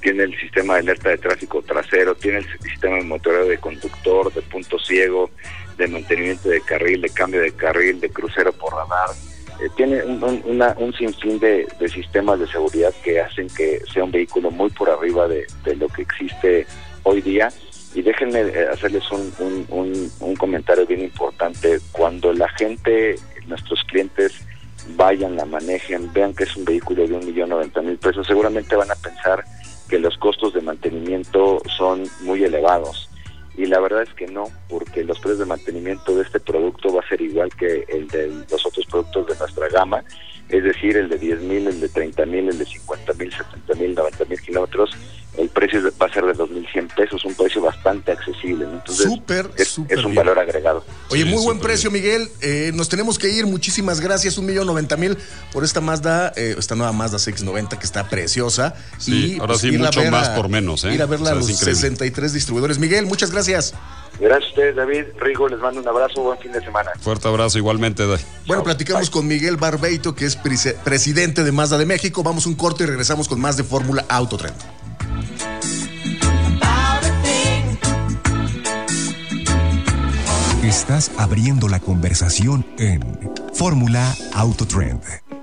[0.00, 4.32] tiene el sistema de alerta de tráfico trasero, tiene el sistema de motoreo de conductor,
[4.32, 5.30] de punto ciego,
[5.78, 9.10] de mantenimiento de carril, de cambio de carril, de crucero por radar.
[9.62, 14.02] Eh, tiene un, un- una- un sinfín de, sistemas de seguridad que hacen que sea
[14.04, 16.66] un vehículo muy por arriba de, lo que existe
[17.04, 17.48] hoy día.
[17.94, 21.78] Y déjenme eh, hacerles un comentario bien importante.
[21.92, 24.40] Cuando la gente, nuestros clientes,
[24.96, 28.76] vayan, la manejen, vean que es un vehículo de un millón noventa mil pesos, seguramente
[28.76, 29.44] van a pensar
[29.88, 33.08] que los costos de mantenimiento son muy elevados.
[33.54, 37.02] Y la verdad es que no, porque los precios de mantenimiento de este producto va
[37.02, 40.02] a ser igual que el de los otros productos de nuestra gama,
[40.52, 43.74] es decir, el de 10 mil, el de 30 mil, el de 50 mil, 70
[43.74, 44.90] mil, 90 mil kilómetros,
[45.38, 48.66] el precio va a ser de 2.100 pesos, un precio bastante accesible.
[48.66, 48.74] ¿no?
[48.74, 50.16] Entonces, Súper, es, súper es un bien.
[50.26, 50.84] valor agregado.
[51.08, 52.28] Oye, muy buen precio, Miguel.
[52.42, 53.46] Eh, nos tenemos que ir.
[53.46, 54.36] Muchísimas gracias.
[54.36, 55.16] Un millón noventa mil
[55.54, 58.74] por esta Mazda, eh, esta nueva Mazda CX90 que está preciosa.
[58.98, 60.92] Sí, ahora sí, ir a mucho más por menos, ¿eh?
[60.94, 61.76] Ir a verla O sea, a los increíble.
[61.80, 62.78] 63 distribuidores.
[62.78, 63.72] Miguel, muchas gracias.
[64.20, 65.04] Gracias a ustedes, David.
[65.18, 66.92] Rigo, les mando un abrazo, buen fin de semana.
[67.00, 68.06] Fuerte abrazo igualmente.
[68.06, 68.20] Dai.
[68.46, 72.22] Bueno, platicamos con Miguel Barbeito, que es presidente de Mazda de México.
[72.22, 74.56] Vamos un corte y regresamos con más de Fórmula Autotrend.
[80.62, 83.02] Estás abriendo la conversación en
[83.52, 85.02] Fórmula Autotrend.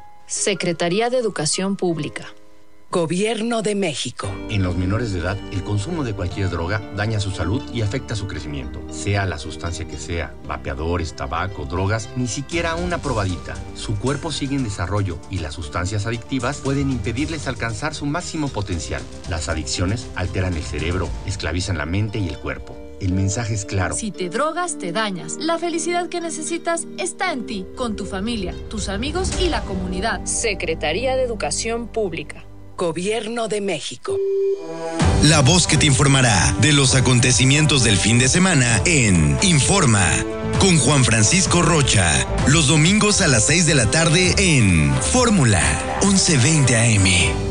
[0.31, 2.25] Secretaría de Educación Pública.
[2.89, 4.31] Gobierno de México.
[4.49, 8.15] En los menores de edad, el consumo de cualquier droga daña su salud y afecta
[8.15, 8.81] su crecimiento.
[8.93, 13.55] Sea la sustancia que sea, vapeadores, tabaco, drogas, ni siquiera una probadita.
[13.75, 19.01] Su cuerpo sigue en desarrollo y las sustancias adictivas pueden impedirles alcanzar su máximo potencial.
[19.29, 22.90] Las adicciones alteran el cerebro, esclavizan la mente y el cuerpo.
[23.01, 23.95] El mensaje es claro.
[23.95, 25.37] Si te drogas, te dañas.
[25.39, 30.23] La felicidad que necesitas está en ti, con tu familia, tus amigos y la comunidad.
[30.25, 32.45] Secretaría de Educación Pública.
[32.77, 34.17] Gobierno de México.
[35.23, 40.07] La voz que te informará de los acontecimientos del fin de semana en Informa
[40.59, 42.11] con Juan Francisco Rocha.
[42.47, 45.61] Los domingos a las 6 de la tarde en Fórmula
[46.03, 47.50] 1120 AM.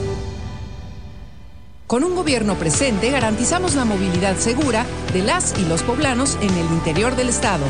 [1.91, 6.67] Con un gobierno presente garantizamos la movilidad segura de las y los poblanos en el
[6.67, 7.65] interior del estado.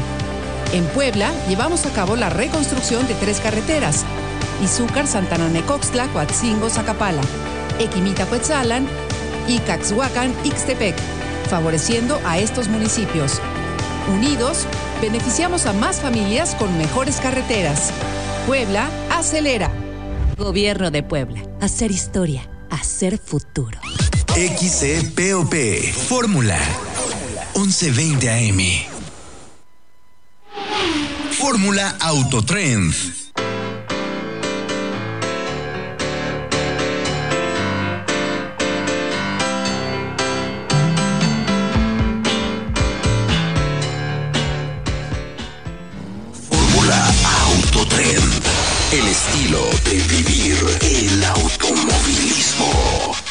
[0.74, 4.04] En Puebla llevamos a cabo la reconstrucción de tres carreteras.
[4.62, 7.22] Izúcar, Santana Necoxtla, Coatzingo, Zacapala,
[7.78, 8.86] Equimita, Cuetzalan
[9.48, 10.96] y Caxhuacan, Ixtepec,
[11.48, 13.40] favoreciendo a estos municipios.
[14.12, 14.66] Unidos,
[15.00, 17.90] beneficiamos a más familias con mejores carreteras.
[18.46, 19.70] Puebla, acelera.
[20.36, 21.40] Gobierno de Puebla.
[21.62, 22.42] Hacer historia.
[22.68, 23.80] Hacer futuro.
[24.40, 25.54] XCPOP.
[26.08, 26.56] Fórmula
[27.54, 28.60] 1120 AM.
[31.32, 32.94] Fórmula Autotrend.
[46.48, 48.42] Fórmula Autotrend.
[48.90, 53.29] El estilo de vivir el automovilismo.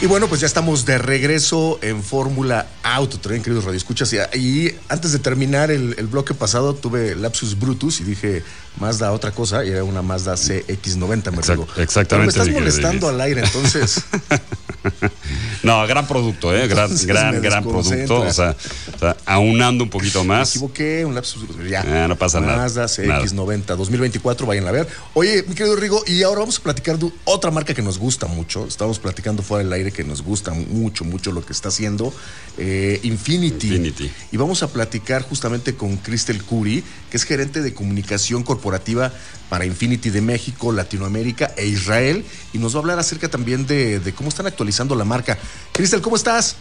[0.00, 4.12] Y bueno, pues ya estamos de regreso en Fórmula Autotren, queridos radioescuchas.
[4.12, 8.44] Y, y antes de terminar el, el bloque pasado, tuve lapsus brutus y dije
[8.78, 11.66] Mazda otra cosa y era una Mazda CX90, me digo.
[11.76, 14.02] exactamente, Pero me estás molestando al aire, entonces.
[15.64, 16.68] No, gran producto, ¿eh?
[16.68, 18.20] Gran, Entonces gran, me gran producto.
[18.20, 18.56] O sea,
[18.94, 20.50] o sea, aunando un poquito Me más.
[20.50, 21.68] equivoqué, un lapsus brutus.
[21.68, 21.84] Ya.
[21.86, 22.56] Ah, no pasa nada.
[22.56, 24.88] Mazda CX90 2024, vayan a ver.
[25.14, 28.26] Oye, mi querido Rigo, y ahora vamos a platicar de otra marca que nos gusta
[28.28, 28.66] mucho.
[28.66, 32.12] Estamos platicando fuera del aire que nos gusta mucho, mucho lo que está haciendo
[32.56, 33.68] eh, Infinity.
[33.68, 34.10] Infinity.
[34.32, 39.12] Y vamos a platicar justamente con Cristel Curi, que es gerente de comunicación corporativa
[39.48, 42.24] para Infinity de México, Latinoamérica e Israel.
[42.52, 45.38] Y nos va a hablar acerca también de, de cómo están actualizando la marca.
[45.72, 46.56] Cristel, ¿cómo estás?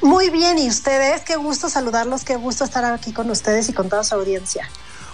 [0.00, 1.22] Muy bien, ¿y ustedes?
[1.22, 4.68] Qué gusto saludarlos, qué gusto estar aquí con ustedes y con toda su audiencia.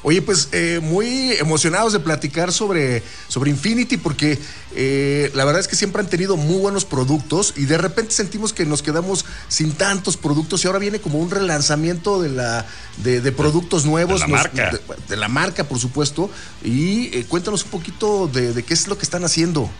[0.06, 4.38] Oye, pues eh, muy emocionados de platicar sobre, sobre Infinity porque
[4.76, 8.52] eh, la verdad es que siempre han tenido muy buenos productos y de repente sentimos
[8.52, 12.66] que nos quedamos sin tantos productos y ahora viene como un relanzamiento de, la,
[12.98, 14.20] de, de productos nuevos.
[14.20, 14.70] la Nos- marca.
[14.72, 16.30] De, de la marca, por supuesto.
[16.62, 19.70] Y eh, cuéntanos un poquito de, de qué es lo que están haciendo.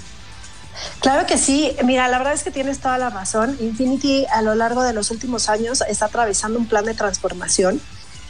[1.00, 3.56] Claro que sí, mira, la verdad es que tienes toda la razón.
[3.60, 7.80] Infinity a lo largo de los últimos años está atravesando un plan de transformación,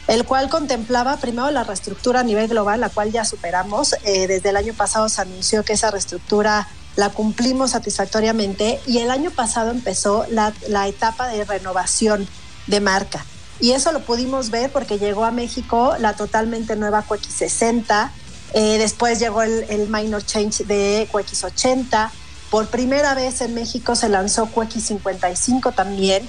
[0.07, 3.95] el cual contemplaba primero la reestructura a nivel global, la cual ya superamos.
[4.03, 9.11] Eh, desde el año pasado se anunció que esa reestructura la cumplimos satisfactoriamente y el
[9.11, 12.27] año pasado empezó la, la etapa de renovación
[12.67, 13.25] de marca.
[13.59, 18.11] Y eso lo pudimos ver porque llegó a México la totalmente nueva QX60,
[18.53, 22.09] eh, después llegó el, minor change de QX80,
[22.49, 26.27] por primera vez en México se lanzó QX55 también.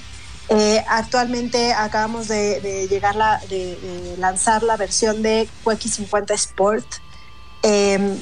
[0.48, 6.86] Eh, actualmente acabamos de, llegar la, de, lanzar la versión de QX50 Sport.
[7.62, 8.16] Eh,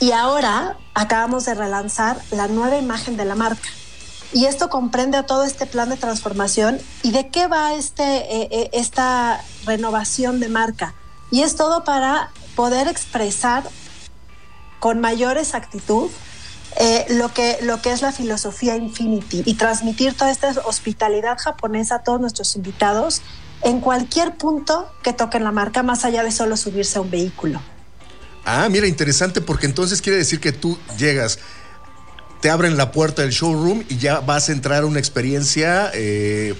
[0.00, 3.68] y ahora acabamos de relanzar la nueva imagen de la marca.
[4.32, 6.78] Y esto comprende todo este plan de transformación.
[7.02, 10.94] ¿Y de qué va este, eh, eh, esta renovación de marca?
[11.30, 13.64] Y es todo para poder expresar
[14.80, 16.10] con mayor exactitud
[16.78, 21.96] eh, lo, que, lo que es la filosofía Infinity y transmitir toda esta hospitalidad japonesa
[21.96, 23.22] a todos nuestros invitados
[23.62, 27.60] en cualquier punto que toquen la marca, más allá de solo subirse a un vehículo.
[28.44, 31.38] Ah, mira, interesante porque entonces quiere decir que tú llegas,
[32.40, 36.54] te abren la puerta del showroom y ya vas a entrar a una experiencia eh,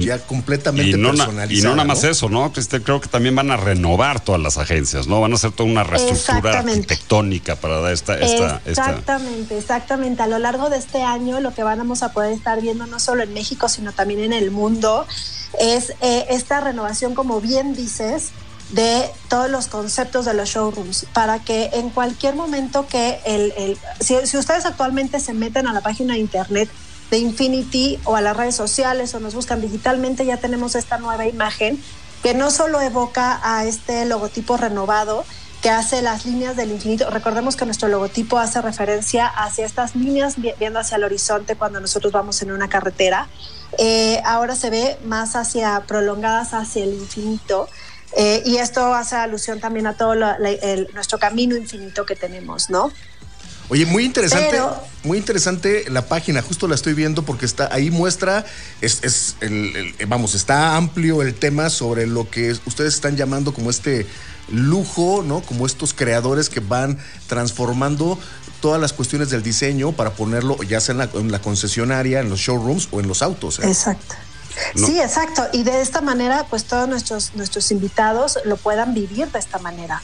[0.00, 1.52] ya completamente Y no, personalizada.
[1.52, 2.08] y no nada más ¿no?
[2.10, 2.52] eso, ¿no?
[2.52, 2.82] Cristel?
[2.82, 5.20] creo que también van a renovar todas las agencias, ¿no?
[5.20, 6.80] Van a hacer toda una reestructura Exactamente.
[6.94, 8.70] arquitectónica para dar esta, esta, esta.
[8.70, 10.22] exactamente, exactamente.
[10.22, 13.22] A lo largo de este año lo que vamos a poder estar viendo no solo
[13.22, 15.06] en México, sino también en el mundo,
[15.60, 18.30] es eh, esta renovación, como bien dices,
[18.70, 23.52] de todos los conceptos de los showrooms, para que en cualquier momento que el...
[23.58, 26.70] el- si, si ustedes actualmente se meten a la página de internet
[27.12, 31.26] de Infinity o a las redes sociales o nos buscan digitalmente, ya tenemos esta nueva
[31.26, 31.78] imagen
[32.22, 35.26] que no solo evoca a este logotipo renovado,
[35.60, 37.10] que hace las líneas del infinito.
[37.10, 42.14] Recordemos que nuestro logotipo hace referencia hacia estas líneas viendo hacia el horizonte cuando nosotros
[42.14, 43.28] vamos en una carretera.
[43.76, 47.68] Eh, ahora se ve más hacia prolongadas hacia el infinito.
[48.16, 50.14] Eh, y esto hace alusión también a todo
[50.94, 52.90] nuestro camino infinito que tenemos, ¿no?
[53.72, 54.60] Oye, muy interesante,
[55.02, 58.44] muy interesante la página, justo la estoy viendo porque está ahí muestra,
[58.82, 63.70] es, es el, vamos, está amplio el tema sobre lo que ustedes están llamando como
[63.70, 64.06] este
[64.50, 65.40] lujo, ¿no?
[65.40, 66.98] Como estos creadores que van
[67.28, 68.18] transformando
[68.60, 72.88] todas las cuestiones del diseño para ponerlo ya sea en la, concesionaria, en los showrooms
[72.90, 73.58] o en los autos.
[73.58, 73.68] ¿eh?
[73.68, 74.14] Exacto.
[74.74, 75.48] Sí, exacto.
[75.50, 80.02] Y de esta manera, pues todos nuestros, nuestros invitados lo puedan vivir de esta manera.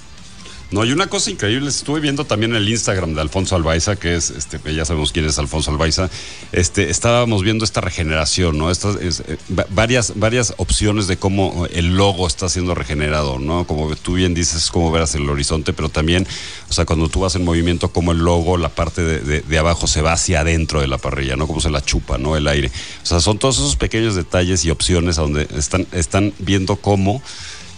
[0.70, 4.28] No, hay una cosa increíble, estuve viendo también el Instagram de Alfonso Albaiza, que es,
[4.28, 6.10] este, ya sabemos quién es Alfonso Albaiza,
[6.52, 8.70] este, estábamos viendo esta regeneración, ¿no?
[8.70, 9.38] Estas, eh,
[9.70, 13.66] varias, varias opciones de cómo el logo está siendo regenerado, ¿no?
[13.66, 16.26] Como tú bien dices, cómo verás el horizonte, pero también,
[16.68, 20.02] o sea, cuando tú vas en movimiento, como el logo, la parte de, abajo se
[20.02, 21.46] va hacia adentro de la parrilla, ¿no?
[21.46, 22.36] Como se la chupa, ¿no?
[22.36, 22.70] El aire.
[23.02, 27.22] O sea, son todos esos pequeños detalles y opciones a donde están, están viendo cómo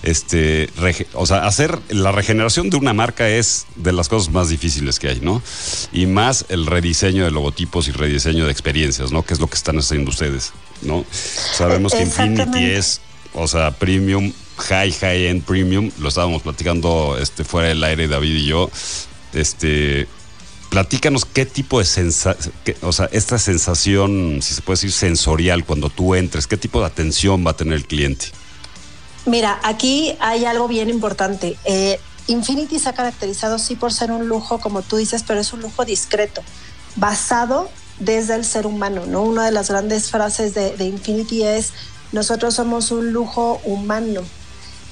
[0.02, 0.70] este,
[1.12, 5.08] o sea, hacer la regeneración de una marca es de las cosas más difíciles que
[5.08, 5.42] hay, ¿no?
[5.92, 9.22] Y más el rediseño de logotipos y rediseño de experiencias, ¿no?
[9.22, 11.04] Que es lo que están haciendo ustedes, ¿no?
[11.10, 13.00] Sabemos que Infinity es,
[13.34, 18.36] o sea, premium, high, high end premium, lo estábamos platicando este, fuera del aire David
[18.36, 18.70] y yo,
[19.34, 20.08] este,
[20.70, 25.90] platícanos qué tipo de sensación, o sea, esta sensación, si se puede decir sensorial cuando
[25.90, 28.26] tú entres, qué tipo de atención va a tener el cliente.
[29.30, 31.56] Mira, aquí hay algo bien importante.
[31.64, 35.52] Eh, Infinity se ha caracterizado sí por ser un lujo, como tú dices, pero es
[35.52, 36.42] un lujo discreto,
[36.96, 37.70] basado
[38.00, 39.22] desde el ser humano, ¿no?
[39.22, 41.72] Una de las grandes frases de, Infinity es,
[42.10, 44.22] nosotros somos un lujo humano,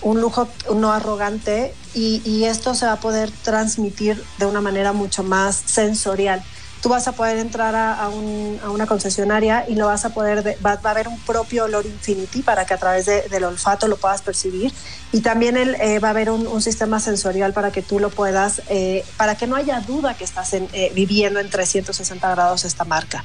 [0.02, 4.92] un lujo no arrogante y, y, esto se va a poder transmitir de una manera
[4.92, 6.44] mucho más sensorial
[6.80, 10.90] tú vas a poder entrar a, una concesionaria y lo vas a poder, va, a
[10.90, 14.72] haber un propio olor Infinity para que a través del olfato lo puedas percibir
[15.10, 18.62] y también el, eh, va a haber un, sistema sensorial para que tú lo puedas,
[18.68, 23.24] eh, para que no haya duda que estás eh, viviendo en 360 grados esta marca.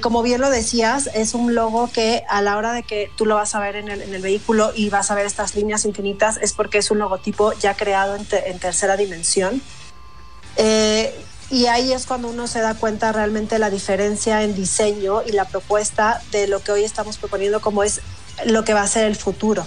[0.00, 3.36] como bien lo decías, es un logo que a la hora de que tú lo
[3.36, 6.78] vas a ver en el, vehículo y vas a ver estas líneas infinitas es porque
[6.78, 9.62] es un logotipo ya creado en, en tercera dimensión.
[11.50, 15.46] Y ahí es cuando uno se da cuenta realmente la diferencia en diseño y la
[15.46, 18.00] propuesta de lo que hoy estamos proponiendo como es
[18.46, 19.66] lo que va a ser el futuro.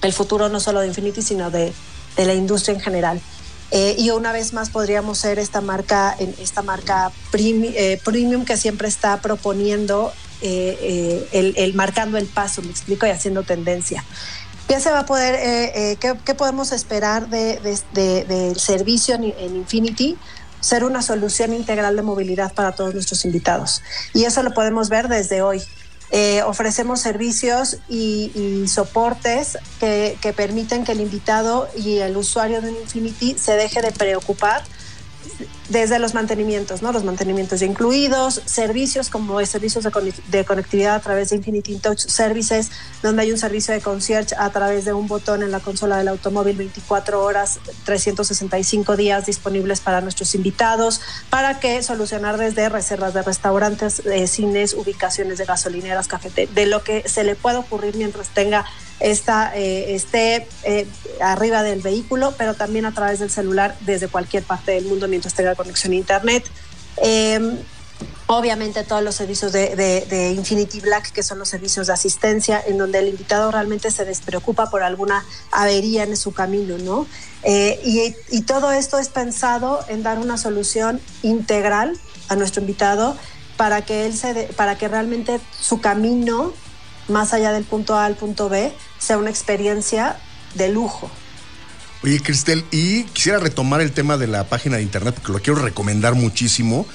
[0.00, 1.72] El futuro no solo de Infinity, sino de,
[2.16, 3.20] de la industria en general.
[3.70, 8.86] Eh, y una vez más podríamos ser esta marca, esta marca eh, premium que siempre
[8.86, 14.04] está proponiendo eh, el, marcando el paso, me explico, y haciendo tendencia.
[14.68, 17.60] ¿Qué se va a poder, qué, podemos esperar del
[17.92, 20.16] de, de, servicio en Infinity?
[20.64, 23.82] Ser una solución integral de movilidad para todos nuestros invitados.
[24.14, 25.62] Y eso lo podemos ver desde hoy.
[26.10, 32.70] Eh, ofrecemos servicios y, soportes que, que, permiten que el invitado y el usuario de
[32.70, 34.62] un Infinity se deje de preocupar
[35.68, 36.92] desde los mantenimientos, ¿no?
[36.92, 42.70] Los mantenimientos ya incluidos, servicios como servicios de, conectividad a través de Infinity Touch Services,
[43.02, 46.08] donde hay un servicio de concierge a través de un botón en la consola del
[46.08, 51.00] automóvil 24 horas, 365 días disponibles para nuestros invitados,
[51.30, 57.08] para que solucionar desde reservas de restaurantes, cines, ubicaciones de gasolineras, cafeterías, de lo que
[57.08, 58.64] se le pueda ocurrir mientras tenga
[59.00, 60.86] esta, eh, esté eh,
[61.20, 65.34] arriba del vehículo, pero también a través del celular desde cualquier parte del mundo mientras
[65.34, 66.44] tenga conexión a Internet.
[66.96, 67.58] Em,
[68.26, 72.98] obviamente todos los servicios de, Infinity Black, que son los servicios de asistencia, en donde
[72.98, 77.06] el invitado realmente se despreocupa por alguna avería en su camino, ¿no?
[77.42, 81.98] Eh, y, todo esto es pensado en dar una solución integral
[82.28, 83.16] a nuestro invitado
[83.56, 86.52] para que él se para que realmente su camino
[87.08, 90.16] más allá del punto A al punto B, sea una experiencia
[90.54, 91.10] de lujo.
[92.04, 95.62] Oye, Cristel, y quisiera retomar el tema de la página de internet porque lo quiero
[95.62, 96.86] recomendar muchísimo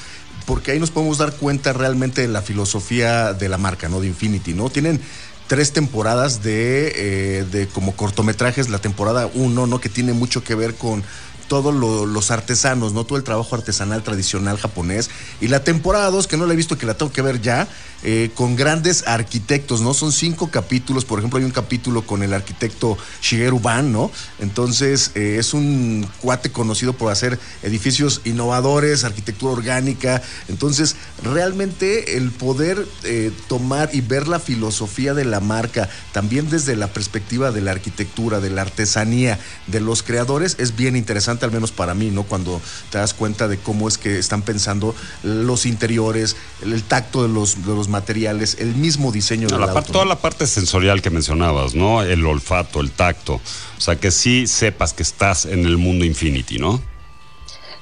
[0.46, 4.02] porque ahí nos podemos dar cuenta realmente de la filosofía de la marca, ¿no?
[4.02, 4.70] De Infinity, ¿no?
[4.70, 5.02] Tienen
[5.48, 9.82] tres temporadas de, eh, de como cortometrajes, la temporada uno, ¿no?
[9.82, 11.04] Que tiene mucho que ver con
[11.50, 13.04] todos lo- los artesanos, ¿no?
[13.04, 15.10] Todo el trabajo artesanal tradicional japonés.
[15.42, 17.68] Y la temporada 2, que no la he visto, que la tengo que ver ya,
[18.04, 19.94] eh, con grandes arquitectos, ¿no?
[19.94, 24.10] Son cinco capítulos, por ejemplo, hay un capítulo con el arquitecto Shigeru Ban, ¿no?
[24.40, 30.22] Entonces, eh, es un cuate conocido por hacer edificios innovadores, arquitectura orgánica.
[30.48, 36.76] Entonces, realmente el poder eh, tomar y ver la filosofía de la marca, también desde
[36.76, 41.52] la perspectiva de la arquitectura, de la artesanía, de los creadores, es bien interesante, al
[41.52, 42.24] menos para mí, ¿no?
[42.24, 47.24] Cuando te das cuenta de cómo es que están pensando los interiores, el, el tacto
[47.24, 49.74] de los, de los materiales, el mismo diseño No, del la auto.
[49.76, 52.02] parte- toda la parte sensorial que mencionabas, ¿no?
[52.02, 53.36] El olfato, el tacto.
[53.36, 56.82] O sea, que sí sepas que estás en el mundo Infinity, ¿no?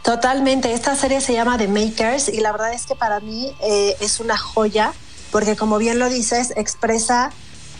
[0.03, 3.95] Totalmente, esta serie se llama The Makers y la verdad es que para mí eh,
[3.99, 4.93] es una joya
[5.31, 7.31] porque como bien lo dices, expresa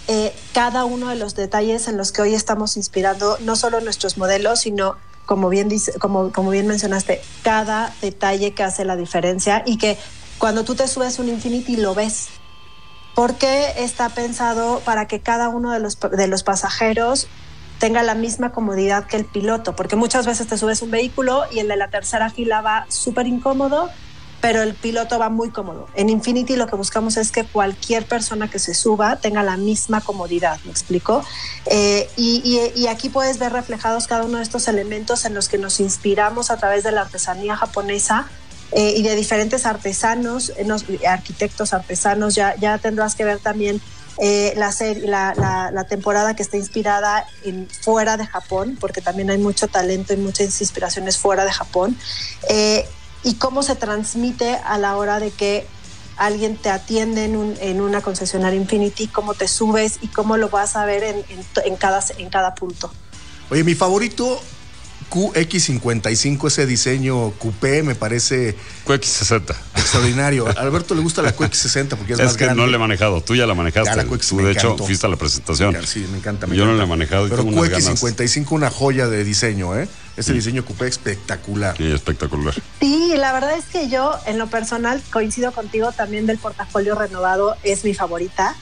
[0.10, 4.18] eh, cada uno de los detalles en los que hoy estamos inspirando no solo nuestros
[4.18, 4.98] modelos, sino
[5.28, 5.70] como bien,
[6.00, 9.98] como, como bien mencionaste, cada detalle que hace la diferencia y que
[10.40, 12.30] cuando tú te subes un Infinity lo ves.
[13.14, 17.28] Porque está pensado para que cada uno de los, de los pasajeros
[17.78, 21.60] tenga la misma comodidad que el piloto, porque muchas veces te subes un vehículo y
[21.60, 23.90] el de la tercera fila va súper incómodo,
[24.48, 25.88] pero el piloto va muy cómodo.
[25.93, 30.00] En Infinity lo que buscamos es que cualquier persona que se suba tenga la misma
[30.00, 31.22] comodidad, ¿me explico?
[31.66, 35.50] Eh, y, y- y aquí puedes ver reflejados cada uno de estos elementos en los
[35.50, 38.30] que nos inspiramos a través de la artesanía japonesa
[38.72, 40.66] eh, y de diferentes artesanos, eh,
[41.06, 43.82] arquitectos artesanos, ya, ya tendrás que ver también
[44.18, 49.02] eh, la, serie- la, la- la temporada que está inspirada en fuera de Japón, porque
[49.02, 51.98] también hay mucho talento y muchas inspiraciones fuera de Japón,
[52.48, 52.88] eh,
[53.28, 55.68] y cómo se transmite a la hora de que
[56.16, 60.48] alguien te atiende en, un- en una concesionaria Infinity, cómo te subes y cómo lo
[60.50, 61.26] vas a ver en,
[61.66, 62.90] en cada, en cada punto.
[63.50, 64.42] Oye, mi favorito
[65.12, 68.56] QX55, ese diseño coupé, me parece
[68.86, 69.56] QX60.
[69.88, 70.48] Extraordinario.
[70.48, 72.62] A Alberto le gusta la QX60 porque es, Es, más que grande.
[72.62, 73.22] no le he manejado.
[73.22, 73.90] Tú ya la manejaste.
[73.90, 74.86] Ya, la QX Tú, de hecho, encantó.
[74.86, 75.76] fuiste a la presentación.
[75.86, 76.48] Sí, me encanta.
[76.48, 78.04] me Yo no la he manejado y Pero tengo unas ganas.
[78.04, 79.88] QX55, una joya de diseño, ¿eh?
[80.18, 81.78] Ese diseño coupé espectacular.
[81.78, 82.54] Sí, espectacular.
[82.80, 87.56] Sí, la verdad es que yo, en lo personal, coincido contigo también del portafolio renovado,
[87.64, 88.56] es mi favorita.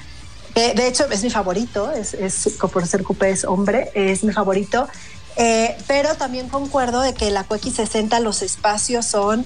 [0.55, 4.33] Eh, de hecho, es mi favorito, es, es por ser coupé es hombre, es mi
[4.33, 4.87] favorito.
[5.37, 9.45] Eh, pero también concuerdo de que la QX60 los espacios son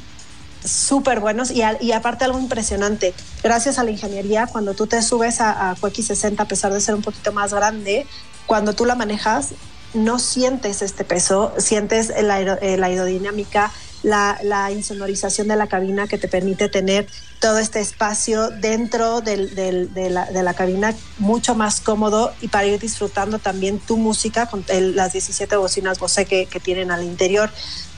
[0.64, 3.14] súper buenos y, y aparte algo impresionante.
[3.44, 6.96] Gracias a la ingeniería, cuando tú te subes a, a QX60, a pesar de ser
[6.96, 8.06] un poquito más grande,
[8.46, 9.50] cuando tú la manejas,
[9.94, 13.72] no sientes este peso, sientes la, eh, la aerodinámica,
[14.04, 17.08] la, insonorización de la cabina que te permite tener
[17.40, 23.80] todo este espacio dentro de, la, cabina mucho más cómodo y para ir disfrutando también
[23.80, 27.50] tu música con las 17 bocinas Bose que, que tienen al interior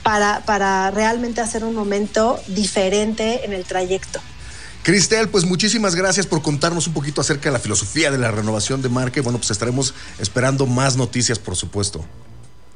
[0.02, 4.20] para, para realmente hacer un momento diferente en el trayecto.
[4.82, 8.82] Cristel, pues muchísimas gracias por contarnos un poquito acerca de la filosofía de la renovación
[8.82, 9.20] de marca.
[9.20, 12.04] Y bueno, pues estaremos esperando más noticias, por supuesto.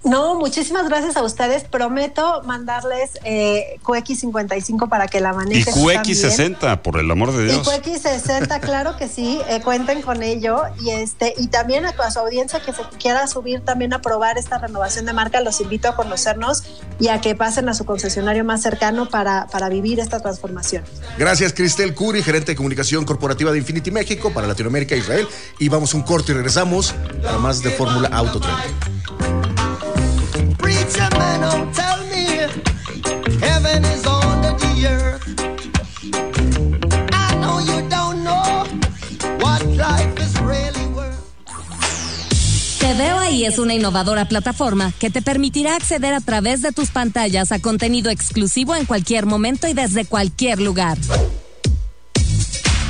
[0.07, 1.65] No, muchísimas gracias a ustedes.
[1.65, 5.75] Prometo mandarles eh, QX55 para que la Y manejen.
[5.75, 6.01] también.
[6.01, 7.67] QX60, por el amor de Y Dios.
[7.67, 10.63] QX60, claro que sí, eh, cuenten con ello.
[10.81, 14.59] Y este y también a, su audiencia que se quiera subir también a probar esta
[14.59, 16.63] renovación de marca, los invito a conocernos
[17.01, 20.85] y a que pasen a su concesionario más cercano para, para vivir esta transformación.
[21.19, 25.27] Gracias, Cristel Curi, gerente de comunicación corporativa de Infinity México para Latinoamérica e Israel.
[25.59, 26.95] Y vamos a un corte y regresamos
[27.25, 29.66] para más de Fórmula Auto Trend.
[42.79, 46.91] Te veo ahí es una innovadora plataforma que te permitirá acceder a través de tus
[46.91, 50.97] pantallas a contenido exclusivo en cualquier momento y desde cualquier lugar.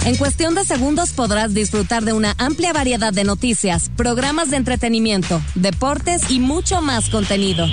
[0.06, 5.42] En cuestión de segundos podrás disfrutar de una amplia variedad de noticias, programas de entretenimiento,
[5.56, 7.66] deportes y mucho más contenido.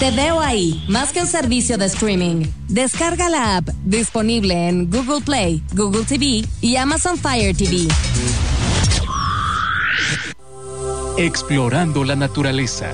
[0.00, 2.46] Te veo ahí, más que un servicio de streaming.
[2.66, 7.86] Descarga la app, disponible en Google Play, Google TV y Amazon Fire TV.
[11.16, 12.90] Explorando la naturaleza.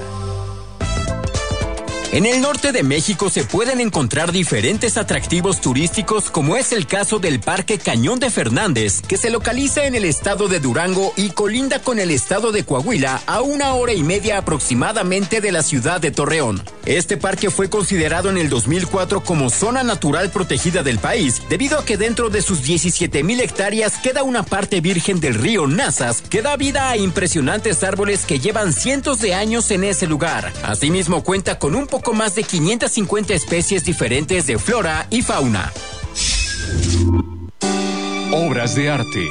[2.15, 7.19] En el norte de México se pueden encontrar diferentes atractivos turísticos como es el caso
[7.19, 11.81] del Parque Cañón de Fernández, que se localiza en el estado de Durango y colinda
[11.81, 16.13] con el estado de Coahuila a una hora y media aproximadamente de la ciudad de
[16.13, 16.63] Torreón.
[16.87, 21.85] Este parque fue considerado en el 2004 como zona natural protegida del país, debido a
[21.85, 26.43] que dentro de sus 17 mil hectáreas queda una parte virgen del río Nazas, que
[26.43, 30.53] da vida a impresionantes árboles que llevan cientos de años en ese lugar.
[30.63, 35.73] Asimismo cuenta con un poquito poco más de 550 especies diferentes de flora y fauna.
[38.31, 39.27] Obras de arte.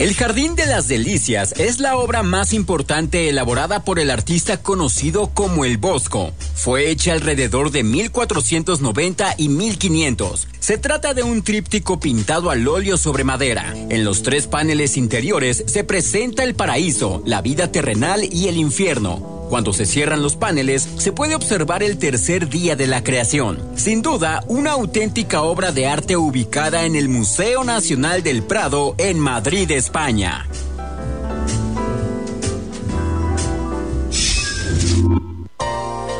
[0.00, 5.28] El Jardín de las Delicias es la obra más importante elaborada por el artista conocido
[5.28, 6.32] como el Bosco.
[6.54, 10.48] Fue hecha alrededor de 1490 y 1500.
[10.58, 13.72] Se trata de un tríptico pintado al óleo sobre madera.
[13.88, 19.45] En los tres paneles interiores se presenta el paraíso, la vida terrenal y el infierno.
[19.48, 23.58] Cuando se cierran los paneles, se puede observar el tercer día de la creación.
[23.76, 29.18] Sin duda, una auténtica obra de arte ubicada en el Museo Nacional del Prado en
[29.18, 30.48] Madrid, España.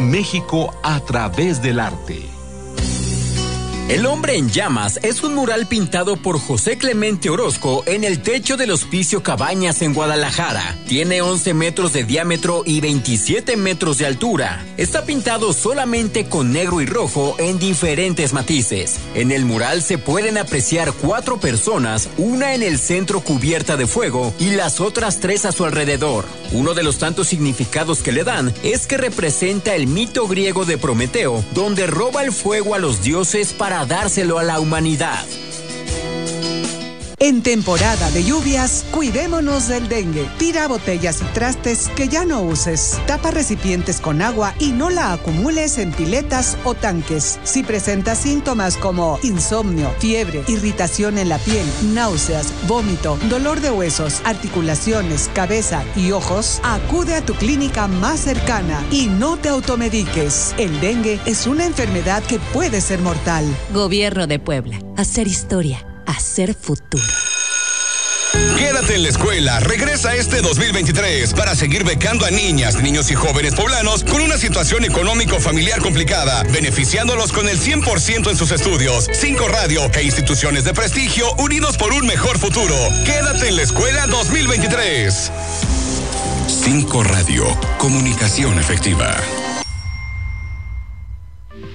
[0.00, 2.35] México a través del arte.
[3.88, 8.56] El hombre en llamas es un mural pintado por José Clemente Orozco en el techo
[8.56, 10.76] del Hospicio Cabañas en Guadalajara.
[10.88, 14.64] Tiene 11 metros de diámetro y 27 metros de altura.
[14.76, 18.96] Está pintado solamente con negro y rojo en diferentes matices.
[19.14, 24.34] En el mural se pueden apreciar cuatro personas, una en el centro cubierta de fuego
[24.40, 26.24] y las otras tres a su alrededor.
[26.50, 30.76] Uno de los tantos significados que le dan es que representa el mito griego de
[30.76, 35.24] Prometeo, donde roba el fuego a los dioses para dárselo a la humanidad.
[37.18, 40.28] En temporada de lluvias, cuidémonos del dengue.
[40.36, 43.00] Tira botellas y trastes que ya no uses.
[43.06, 47.38] Tapa recipientes con agua y no la acumules en piletas o tanques.
[47.42, 51.64] Si presentas síntomas como insomnio, fiebre, irritación en la piel,
[51.94, 58.84] náuseas, vómito, dolor de huesos, articulaciones, cabeza y ojos, acude a tu clínica más cercana
[58.90, 60.54] y no te automediques.
[60.58, 63.46] El dengue es una enfermedad que puede ser mortal.
[63.72, 64.78] Gobierno de Puebla.
[64.98, 65.95] Hacer historia.
[66.06, 67.04] Hacer futuro.
[68.58, 69.60] Quédate en la escuela.
[69.60, 74.84] Regresa este 2023 para seguir becando a niñas, niños y jóvenes poblanos con una situación
[74.84, 79.08] económico familiar complicada, beneficiándolos con el 100% en sus estudios.
[79.12, 82.76] Cinco radio e instituciones de prestigio unidos por un mejor futuro.
[83.04, 85.32] Quédate en la escuela 2023.
[86.48, 87.44] 5 Radio.
[87.78, 89.16] Comunicación efectiva.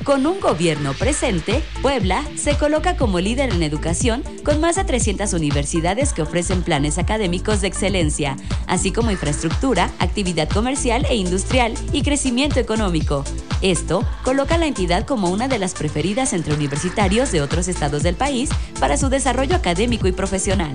[0.04, 5.32] Con un gobierno presente, Puebla se coloca como líder en educación con más de 300
[5.34, 8.36] universidades que ofrecen planes académicos de excelencia,
[8.66, 13.24] así como infraestructura, actividad comercial e industrial y crecimiento económico.
[13.62, 18.02] Esto coloca a la entidad como una de las preferidas entre universitarios de otros estados
[18.02, 18.50] del país
[18.80, 20.74] para su desarrollo académico y profesional.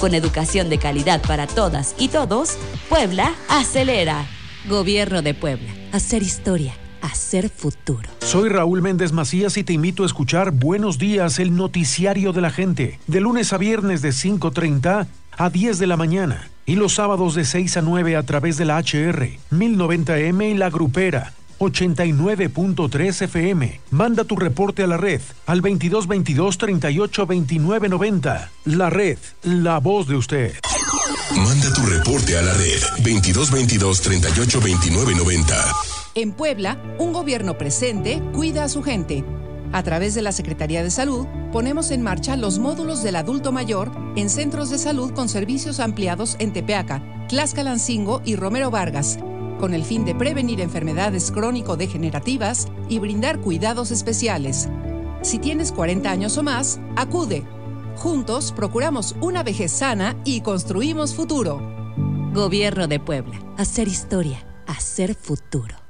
[0.00, 2.56] Con educación de calidad para todas y todos,
[2.88, 4.26] Puebla acelera.
[4.68, 5.70] Gobierno de Puebla.
[5.92, 6.74] Hacer historia.
[7.04, 8.08] Hacer futuro.
[8.20, 12.48] Soy Raúl Méndez Macías y te invito a escuchar Buenos Días, el noticiario de la
[12.48, 17.34] gente, de lunes a viernes de 5.30 a 10 de la mañana y los sábados
[17.34, 21.34] de 6 a 9 a través de la HR, 1090M y la Grupera.
[21.58, 23.80] 89.3 FM.
[23.90, 28.50] Manda tu reporte a la red al 2222 38 29 90.
[28.64, 30.54] La red, la voz de usted.
[31.36, 35.93] Manda tu reporte a la red 2222 38 29 90.
[36.16, 39.24] En Puebla, un gobierno presente cuida a su gente.
[39.72, 43.90] A través de la Secretaría de Salud, ponemos en marcha los módulos del adulto mayor
[44.14, 49.18] en centros de salud con servicios ampliados en Tepeaca, Tlaxcalancingo y Romero Vargas,
[49.58, 54.68] con el fin de prevenir enfermedades crónico-degenerativas y brindar cuidados especiales.
[55.22, 57.42] Si tienes 40 años o más, acude.
[57.96, 61.60] Juntos procuramos una vejez sana y construimos futuro.
[62.32, 63.40] Gobierno de Puebla.
[63.58, 64.46] Hacer historia.
[64.68, 65.83] Hacer futuro.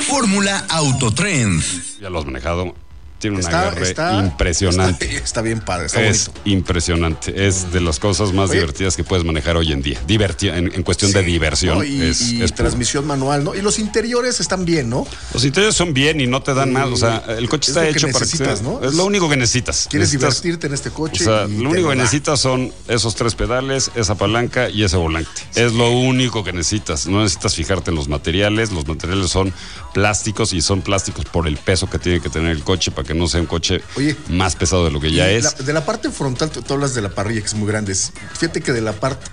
[0.00, 1.62] Fórmula Autotrend.
[2.00, 2.85] Ya lo has manejado.
[3.18, 5.06] Tiene un Está- agarre está- impresionante.
[5.06, 6.50] Está, está bien padre, está es bonito.
[6.50, 7.46] impresionante.
[7.46, 8.60] Es de las cosas más Oye.
[8.60, 9.98] divertidas que puedes manejar hoy en día.
[10.06, 11.78] Diverti- en, en cuestión de diversión.
[11.78, 11.84] ¿no?
[11.84, 12.64] Y, es, y es puro.
[12.64, 13.54] transmisión manual, ¿no?
[13.54, 15.06] Y los interiores están bien, ¿no?
[15.32, 16.88] Los interiores son bien y no te dan más.
[16.88, 18.84] O sea, el coche es está hecho para que necesitas, sea- ¿no?
[18.84, 19.86] Es lo único que necesitas.
[19.88, 21.24] Quieres Necesitas- divertirte en este O coche.
[21.24, 25.30] sea, y lo único que necesitas son esos tres pedales, esa palanca y ese volante.
[25.54, 27.06] Es lo único que necesitas.
[27.06, 28.72] No necesitas fijarte en los materiales.
[28.72, 29.54] Los materiales son
[29.94, 33.14] plásticos y son plásticos por el peso que tiene que tener el coche para que
[33.14, 33.80] no sea un coche
[34.28, 35.44] más pesado de lo que ya es.
[35.44, 37.94] la- de la parte frontal, tú, tú hablas de la parrilla que es muy grande.
[37.94, 39.26] Fíjate que de la parte,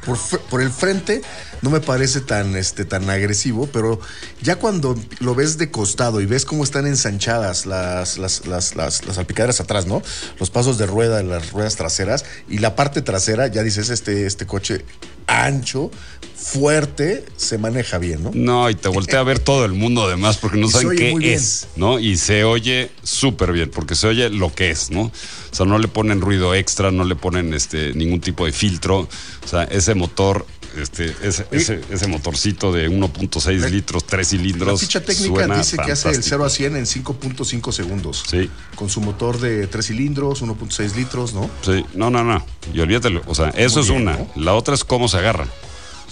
[0.49, 1.21] por, el frente,
[1.61, 3.99] no me parece tan, este, tan agresivo, pero
[4.41, 9.05] ya cuando lo ves de costado y ves cómo están ensanchadas las, las, las, las,
[9.05, 10.01] las salpicaderas atrás, ¿no?
[10.39, 14.45] Los pasos de rueda, las ruedas traseras y la parte trasera, ya dices, este, este
[14.45, 14.85] coche
[15.33, 15.91] ancho,
[16.35, 18.31] fuerte, se maneja bien, ¿no?
[18.33, 21.33] No, y te voltea a ver todo el mundo además porque no Y saben qué
[21.33, 21.99] es, ¿no?
[21.99, 25.03] Y se oye súper bien porque se oye lo que es, ¿no?
[25.03, 25.11] O
[25.55, 28.99] sea, no le ponen ruido extra, no le ponen este ningún tipo de filtro.
[28.99, 30.45] O sea, ese motor
[30.77, 34.73] este, ese, ese, ese motorcito de 1.6 litros, 3 cilindros.
[34.73, 36.29] La ficha técnica suena dice que hace el fantástico.
[36.37, 38.23] 0 a 100 en 5.5 segundos.
[38.29, 38.49] Sí.
[38.75, 41.49] Con su motor de 3 cilindros, 1.6 litros, ¿no?
[41.61, 42.45] Sí, no, no, no.
[42.73, 43.21] Y olvídatelo.
[43.27, 44.17] O sea, eso Muy es bien, una.
[44.17, 44.27] ¿no?
[44.35, 45.47] La otra es cómo se agarra.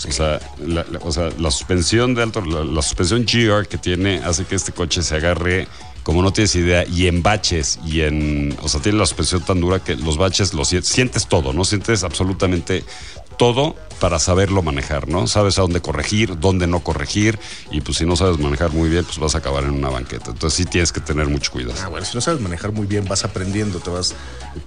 [0.07, 3.78] O, sea, la, la- o sea, la suspensión de alto, la, la suspensión GR que
[3.78, 5.68] tiene hace que este coche se agarre
[6.03, 8.57] como no tienes idea, y en baches, y en.
[8.64, 11.64] O sea, tiene la suspensión tan dura que los baches los sientes, sientes todo, ¿no?
[11.64, 12.84] Sientes absolutamente
[13.38, 15.27] todo para saberlo manejar, ¿no?
[15.27, 17.38] Sabes a dónde corregir, dónde no corregir,
[17.69, 20.32] y pues si no sabes manejar muy bien, pues vas a acabar en una banqueta.
[20.32, 21.79] Entonces sí tienes que tener mucho cuidado.
[21.84, 24.15] Ah, bueno, si no sabes manejar muy bien, vas aprendiendo, te vas.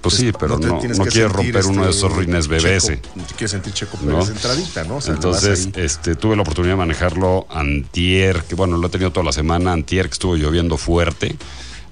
[0.01, 2.87] Pues sí, pero te no, no quieres romper uno de este, esos rines BBS.
[2.87, 4.19] Checo, no te quieres sentir Checo ¿no?
[4.19, 4.97] Pérez entradita, ¿no?
[4.97, 9.11] O sea, Entonces, este, tuve la oportunidad de manejarlo antier, que bueno, lo he tenido
[9.11, 11.37] toda la semana, antier, que estuvo lloviendo fuerte.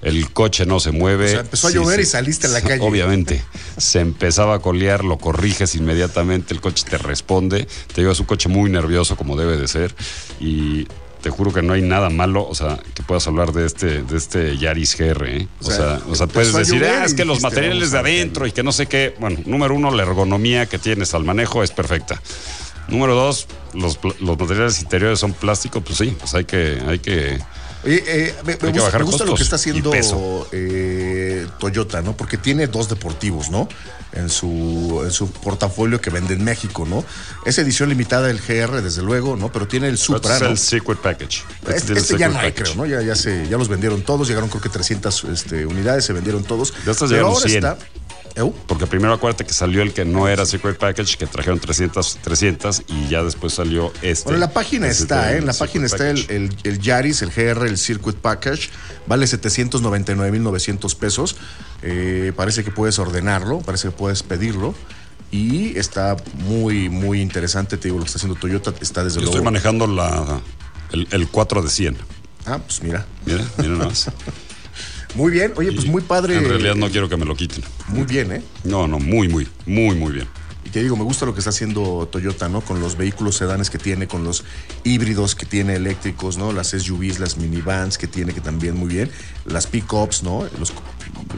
[0.03, 1.25] El coche no se mueve.
[1.25, 2.81] O sea, empezó a llover y saliste a la calle.
[2.81, 3.43] Obviamente.
[3.77, 7.67] Se empezaba a colear, lo corriges inmediatamente, el coche te responde.
[7.93, 9.95] Te llevas un coche muy nervioso, como debe de ser.
[10.39, 10.87] Y
[11.23, 14.17] te juro que no hay nada malo, o sea, que puedas hablar de este, de
[14.17, 15.47] este Yaris GR, ¿eh?
[15.61, 18.61] O, O sea, o puedes decir, ah, es que los materiales de adentro y que
[18.61, 19.15] no sé qué.
[19.19, 22.21] Bueno, número uno, la ergonomía que tienes al manejo es perfecta.
[22.89, 27.39] Número dos, los, los materiales interiores son plástico, pues sí, pues hay que, hay que.
[27.85, 29.91] Oye, eh, me, gusta, bajar me gusta lo que está haciendo
[30.51, 32.15] eh, Toyota, ¿no?
[32.15, 33.67] Porque tiene dos deportivos, ¿no?
[34.13, 37.03] En su, en su portafolio que vende en México, ¿no?
[37.45, 39.51] Es edición limitada del GR, desde luego, ¿no?
[39.51, 41.43] Pero tiene el Supra, Este es el Secret Package.
[41.67, 42.85] Este, este ya no hay, creo, ¿no?
[42.85, 46.43] Ya, ya, se, ya los vendieron todos, llegaron creo que 300 este, unidades, se vendieron
[46.43, 46.73] todos.
[46.85, 47.55] Ya Pero ahora 100.
[47.55, 47.77] está...
[48.35, 48.51] ¿Eu?
[48.67, 52.81] Porque primero acuérdate que salió el que no era Secret Package, que trajeron 300, 300
[52.87, 54.23] y ya después salió este.
[54.25, 55.37] Bueno, en la página Este está, ¿eh?
[55.37, 58.69] En la página está el, el Yaris, el GR, el Circuit Package.
[59.05, 61.35] Vale 799,900 pesos.
[61.83, 64.73] Eh, parece que puedes ordenarlo, parece que puedes pedirlo.
[65.31, 67.77] Y está muy, muy interesante.
[67.77, 69.35] Te digo, lo que está haciendo Toyota está desde Yo luego.
[69.37, 70.41] estoy manejando la,
[70.91, 71.97] el, el 4 de 100.
[72.45, 73.05] Ah, pues mira.
[73.25, 74.09] Mira, mira nada más.
[75.15, 75.53] Muy bien.
[75.55, 76.37] Oye, pues muy padre.
[76.37, 77.63] En realidad no quiero que me lo quiten.
[77.89, 78.43] Muy bien, ¿eh?
[78.63, 80.27] No, no, muy, muy, muy, muy bien.
[80.65, 82.61] Y te digo, me gusta lo que está haciendo Toyota, ¿no?
[82.61, 84.43] Con los vehículos sedanes que tiene, con los
[84.83, 86.53] híbridos que tiene eléctricos, ¿no?
[86.53, 89.11] Las SUVs, las minivans que tiene, que también muy bien.
[89.45, 90.47] Las pickups, ¿no?
[90.59, 90.73] Los,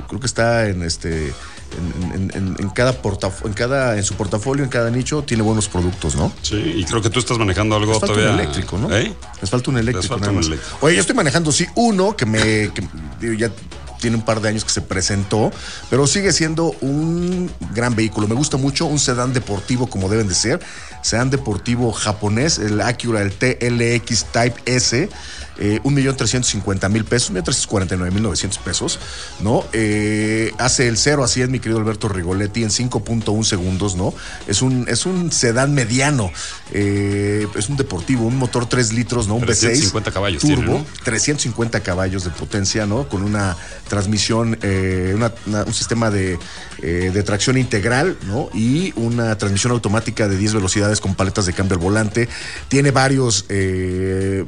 [0.07, 1.33] creo que está en este.
[1.75, 5.43] En, en- en- en cada portaf- en cada, en su portafolio, en cada nicho, tiene
[5.43, 6.31] buenos productos, ¿no?
[6.41, 8.33] Sí, y creo que tú estás manejando algo Les falta todavía.
[8.33, 8.95] un eléctrico, ¿no?
[8.95, 9.13] ¿Eh?
[9.41, 9.99] Les falta un eléctrico.
[10.01, 10.45] Les falta nada un más.
[10.47, 10.77] eléctrico.
[10.81, 12.39] Oye, yo estoy manejando, sí, uno que me.
[12.73, 12.87] que,
[13.19, 13.51] digo, ya
[13.99, 15.51] tiene un par de años que se presentó,
[15.89, 18.27] pero sigue siendo un gran vehículo.
[18.27, 20.59] Me gusta mucho un sedán deportivo como deben de ser.
[21.01, 25.09] Sedán deportivo japonés, el Acura, el TLX Type S.
[25.57, 28.99] Eh, 1.350.000 pesos, 1.349.900 pesos,
[29.39, 29.63] ¿no?
[29.73, 34.13] Eh, hace el 0 a 100, mi querido Alberto Rigoletti, en 5.1 segundos, ¿no?
[34.47, 36.31] Es un, es un sedán mediano,
[36.73, 39.35] eh, es un deportivo, un motor 3 litros, ¿no?
[39.35, 40.85] Un 350 V6 caballos turbo, tiene, ¿no?
[41.03, 43.07] 350 caballos de potencia, ¿no?
[43.07, 43.55] Con una
[43.87, 46.37] transmisión, eh, una- una- un sistema de,
[46.81, 48.49] de tracción integral, ¿no?
[48.53, 52.27] Y una transmisión automática de 10 velocidades con paletas de cambio al volante.
[52.67, 54.45] Tiene varios eh,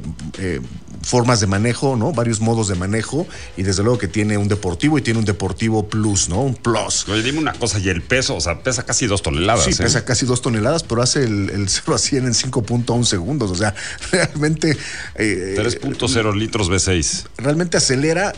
[1.08, 2.12] formas de manejo, ¿no?
[2.12, 3.26] Varios modos de manejo.
[3.56, 6.42] Y desde luego que tiene un deportivo y tiene un deportivo plus, ¿no?
[6.42, 7.08] Un plus.
[7.08, 9.64] Oye, dime una cosa, y el peso, o sea, pesa casi dos toneladas.
[9.64, 9.76] Sí, ¿eh?
[9.78, 13.50] pesa casi dos toneladas, pero hace el, el 0 a 100 en 5.1 segundos.
[13.50, 13.74] O sea,
[14.12, 14.76] realmente.
[15.14, 17.24] eh, 3.0 litros V6.
[17.38, 18.34] realmente acelera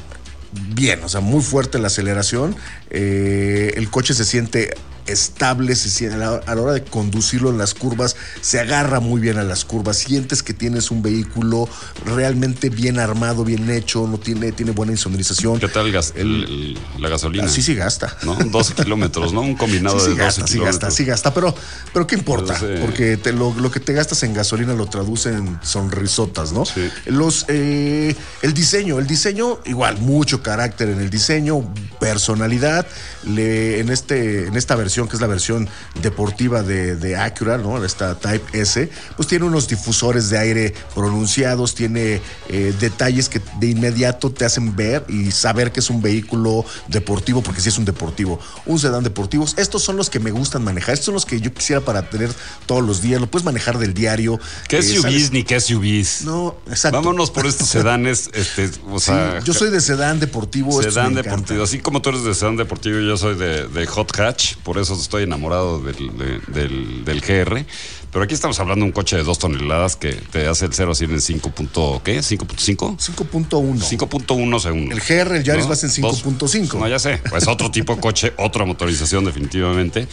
[0.75, 2.55] bien, o sea, muy fuerte la aceleración.
[2.91, 4.75] Eh, el coche se siente
[5.13, 9.01] estable, se siente, a, la, a la hora de conducirlo en las curvas, se agarra
[9.01, 9.99] muy bien a las curvas.
[9.99, 11.69] Sientes que tienes un vehículo
[12.05, 15.59] realmente bien armado, bien hecho, no tiene, tiene buena insonorización.
[15.61, 17.45] ¿Qué tal el gas- el- el- la gasolina?
[17.45, 18.17] Así sí gasta.
[18.25, 18.35] ¿No?
[18.37, 19.41] 12 kilómetros, ¿no?
[19.43, 20.81] Un combinado Sí, sí de 12 gasta, sí kilómetros.
[20.81, 21.55] gasta, sí gasta, pero,
[21.93, 22.57] pero ¿qué importa?
[22.61, 22.83] Pero sí.
[22.85, 26.65] Porque te lo, lo que te gastas en gasolina lo traduce en sonrisotas, ¿no?
[27.07, 32.87] Los, eh, el diseño, el diseño, igual, mucho carácter en el diseño, personalidad.
[33.25, 35.69] Le, en, este, en esta versión, que es la versión
[36.03, 37.83] deportiva de, de Acura, ¿no?
[37.85, 43.69] Esta Type S, pues tiene unos difusores de aire pronunciados, tiene eh, detalles que de
[43.69, 47.85] inmediato te hacen ver y saber que es un vehículo deportivo, porque sí es un
[47.85, 49.45] deportivo, un sedán deportivo.
[49.57, 52.31] Estos son los que me gustan manejar, estos son los que yo quisiera para tener
[52.67, 54.39] todos los días, lo puedes manejar del diario.
[54.69, 55.33] ¿Qué eh, SUVs ¿sabes?
[55.33, 56.23] ni qué SUVs?
[56.25, 56.99] No, exacto.
[56.99, 59.41] Vámonos por estos sedanes, este, o Sí, sea.
[59.41, 60.83] yo soy de sedán deportivo.
[60.83, 61.63] Sedán deportivo.
[61.65, 64.57] Así como tú eres de sedán deportivo, yo soy de, de hot hatch.
[64.63, 67.65] Por eso estoy enamorado del, de- del, del GR.
[68.13, 70.91] Pero aquí estamos hablando de un coche de dos toneladas que te hace el 0
[70.91, 71.51] a 100 en 5.
[71.53, 72.19] punto- ¿Qué?
[72.19, 72.97] ¿5.5?
[72.99, 73.79] 5.1.
[73.81, 74.99] 5.1 segundos.
[74.99, 75.71] El GR, el Yaris ¿no?
[75.71, 76.79] va en Dos- 5.5.
[76.81, 77.19] No, ya sé.
[77.31, 80.09] Pues otro tipo de coche, otra motorización definitivamente.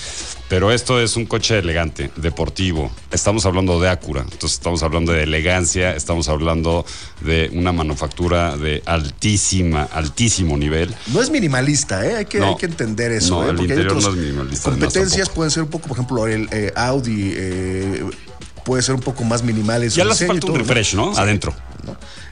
[0.47, 2.91] Pero esto es un coche elegante, deportivo.
[3.11, 4.22] Estamos hablando de Acura.
[4.22, 6.86] Entonces estamos hablando de elegancia, estamos hablando
[7.22, 10.93] de una manufactura de altísima, altísimo nivel.
[11.07, 12.15] No es minimalista, ¿eh?
[12.18, 12.49] Hay que, No.
[12.49, 13.41] hay que entender eso.
[13.41, 13.49] No, ¿eh?
[13.49, 16.27] el Porque hay interior otros- no es minimalista, Competencias pueden ser un poco, por ejemplo,
[16.27, 18.05] el eh, Audi eh,
[18.63, 21.13] puede ser un poco más minimal en su Ya le hace falta un refresh, ¿no?
[21.13, 21.21] Sí.
[21.21, 21.55] Adentro.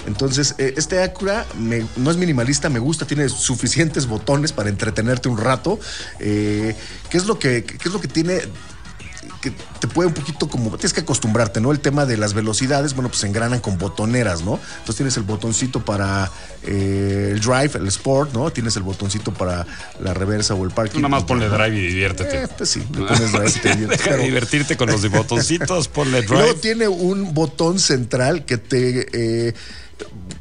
[0.05, 5.29] Entonces, eh, este Acura me- no es minimalista, me gusta, tiene suficientes botones para entretenerte
[5.29, 5.79] un rato.
[6.19, 6.75] Eh,
[7.09, 8.41] ¿qué, es lo que, qué es lo que tiene?
[9.51, 11.71] Que te puede un poquito como, tienes que acostumbrarte, ¿no?
[11.71, 14.59] El tema de las velocidades, bueno, pues se engranan con botoneras, ¿no?
[14.79, 16.31] Entonces tienes el botoncito para
[16.63, 18.49] eh, el drive, el sport, ¿no?
[18.51, 19.65] Tienes el botoncito para
[20.01, 20.95] la reversa o el parking.
[20.95, 22.43] Tú nada más ponle drive y diviértete.
[22.43, 25.09] Eh, pues sí, le pones drive y te diviertes, Deja de pero- divertirte con los
[25.11, 26.59] botoncitos, ponle Y luego drive.
[26.61, 29.07] tiene un botón central que te.
[29.49, 29.53] eh,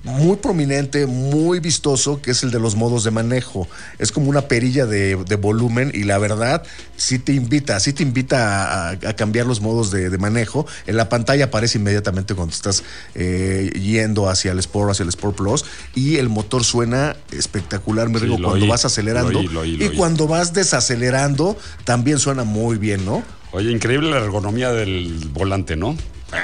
[0.05, 3.67] muy prominente, muy vistoso, que es el de los modos de manejo.
[3.99, 6.63] Es como una perilla de, de volumen y la verdad
[6.97, 10.67] sí te invita, sí te invita a, a cambiar los modos de, de manejo.
[10.87, 12.83] En la pantalla aparece inmediatamente cuando estás
[13.15, 18.19] eh, yendo hacia el Sport, hacia el Sport Plus y el motor suena espectacular, me
[18.19, 21.57] Sí, digo, cuando oí, vas acelerando lo oí, lo oí, lo y cuando vas desacelerando
[21.85, 23.23] también suena muy bien, ¿no?
[23.53, 25.93] Oye, increíble la ergonomía del volante, ¿no?
[25.93, 26.37] Eh,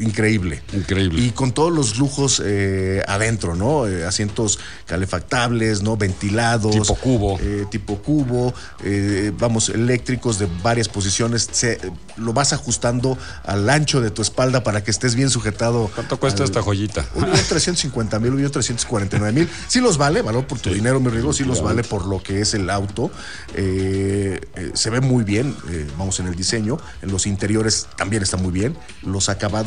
[0.00, 0.62] increíble.
[0.72, 1.20] Increíble.
[1.22, 3.86] Y con todos los lujos eh, adentro, ¿no?
[3.86, 5.96] Eh, asientos calefactables, ¿no?
[5.96, 6.72] Ventilados.
[6.72, 7.38] Tipo cubo.
[7.40, 8.54] eh, tipo cubo.
[8.84, 11.48] eh, vamos, eléctricos de varias posiciones.
[11.52, 11.78] Se-
[12.16, 15.90] lo vas ajustando al ancho de tu espalda para que estés bien sujetado.
[15.94, 17.04] ¿Cuánto cuesta al- esta joyita?
[17.14, 19.48] Un millón 350 mil, un millón 349 mil.
[19.68, 22.40] Sí los vale, valor por tu dinero, mi riego, sí los vale por lo que
[22.40, 23.10] es el auto.
[23.54, 26.78] Eh, eh, se ve muy bien, eh, vamos, en el diseño.
[27.02, 28.76] En los interiores también está muy bien.
[29.02, 29.63] Los acabados,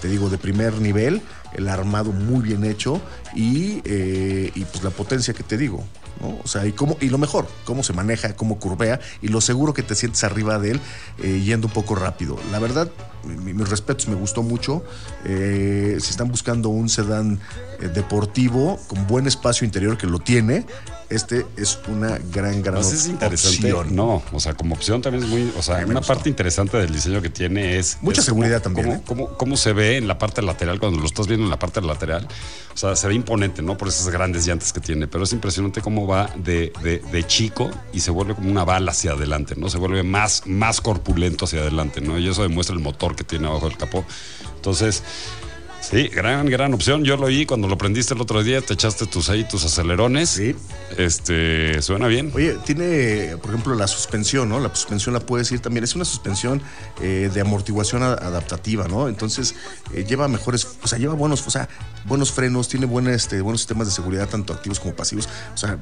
[0.00, 1.20] te digo, de primer nivel.
[1.52, 3.00] El armado muy bien hecho.
[3.34, 5.84] Y, eh, pues la potencia que te digo.
[6.44, 9.72] O sea, y, cómo, y lo mejor, cómo se maneja, cómo curvea y lo seguro
[9.72, 10.80] que te sientes arriba de él
[11.22, 12.36] eh, yendo un poco rápido.
[12.52, 12.90] La verdad,
[13.24, 14.84] mi- mis respetos, me gustó mucho.
[15.24, 17.40] Eh, si están buscando un sedán
[17.94, 20.66] deportivo con buen espacio interior que lo tiene,
[21.10, 23.72] este es una gran, gran Pues es interesante.
[23.72, 23.94] opción.
[23.96, 25.52] No, o sea, como opción también es muy.
[25.58, 27.98] O sea, una parte interesante del diseño que tiene es.
[28.00, 29.26] Mucha es seguridad cómo- también, Cómo, ¿eh?
[29.28, 31.80] cómo- cómo se ve en la parte lateral cuando lo estás viendo en la parte
[31.80, 32.26] lateral.
[32.72, 33.76] O sea, se ve imponente, ¿no?
[33.76, 35.06] Por esas grandes llantas que tiene.
[35.08, 38.92] Pero es impresionante cómo va de, de- de chico y se vuelve como una bala
[38.92, 39.68] hacia adelante, ¿no?
[39.68, 42.18] Se vuelve más, más corpulento hacia adelante, ¿no?
[42.18, 44.04] Y eso demuestra el motor que tiene abajo del capó.
[44.56, 45.02] Entonces.
[45.80, 47.04] Sí, gran, gran opción.
[47.04, 50.30] Yo lo oí cuando lo prendiste el otro día, te echaste tus ahí, tus acelerones.
[50.30, 50.54] Sí.
[50.96, 52.30] Este, suena bien.
[52.34, 54.60] Oye, tiene, por ejemplo, la suspensión, ¿no?
[54.60, 55.84] La suspensión la puedes ir también.
[55.84, 56.62] Es una suspensión
[57.00, 59.08] eh, de amortiguación adaptativa, ¿no?
[59.08, 59.54] Entonces,
[59.94, 61.68] eh, lleva mejores, o sea, lleva buenos, o sea,
[62.04, 65.28] buenos frenos, tiene buena, este, buenos sistemas de seguridad, tanto activos como pasivos.
[65.54, 65.78] O sea,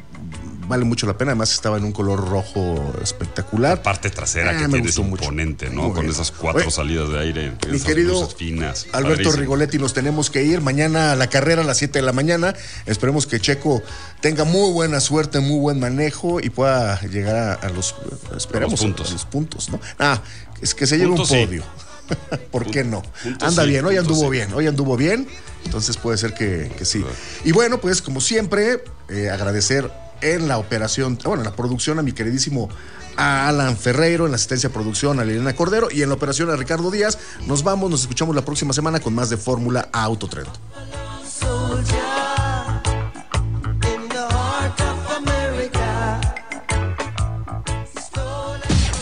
[0.68, 1.32] vale mucho la pena.
[1.32, 3.82] Además, estaba en un color rojo espectacular.
[3.82, 5.24] parte trasera Ah, que me tienes gustó mucho.
[5.24, 5.82] imponente, ¿no?
[5.84, 6.12] Muy Con bien.
[6.12, 8.86] esas cuatro Oye, salidas de aire, Mi esas querido finas.
[8.92, 9.36] Alberto Padrísimo.
[9.40, 12.54] Rigoletti, nos tenemos que ir mañana a la carrera a las 7 de la mañana.
[12.86, 13.82] Esperemos que Checo
[14.20, 17.94] tenga muy buena suerte, muy buen manejo y pueda llegar a, a los
[18.36, 19.08] esperemos, A los puntos.
[19.10, 19.80] a los puntos, ¿no?
[19.98, 20.22] Ah,
[20.60, 21.46] es que se lleve un sí.
[21.46, 21.64] podio.
[22.50, 23.02] ¿Por qué no?
[23.40, 24.30] Anda sí, bien, hoy anduvo sí.
[24.30, 25.28] bien, hoy anduvo bien,
[25.66, 27.04] entonces puede ser que, que sí.
[27.44, 29.90] Y bueno, pues como siempre, eh, agradecer
[30.20, 32.68] en la operación, bueno, en la producción a mi queridísimo
[33.16, 36.56] Alan Ferreiro, en la asistencia de producción a Liliana Cordero y en la operación a
[36.56, 37.18] Ricardo Díaz.
[37.46, 40.48] Nos vamos, nos escuchamos la próxima semana con más de Fórmula Autotrend.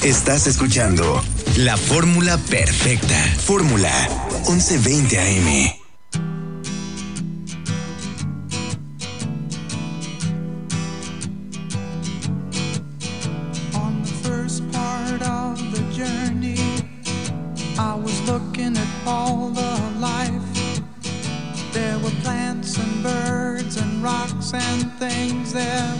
[0.02, 1.20] Estás escuchando
[1.56, 3.16] la fórmula perfecta.
[3.44, 3.90] Fórmula
[4.46, 5.85] 1120 AM.
[18.38, 20.82] Looking at all the life.
[21.72, 25.54] There were plants and birds and rocks and things.
[25.54, 25.94] There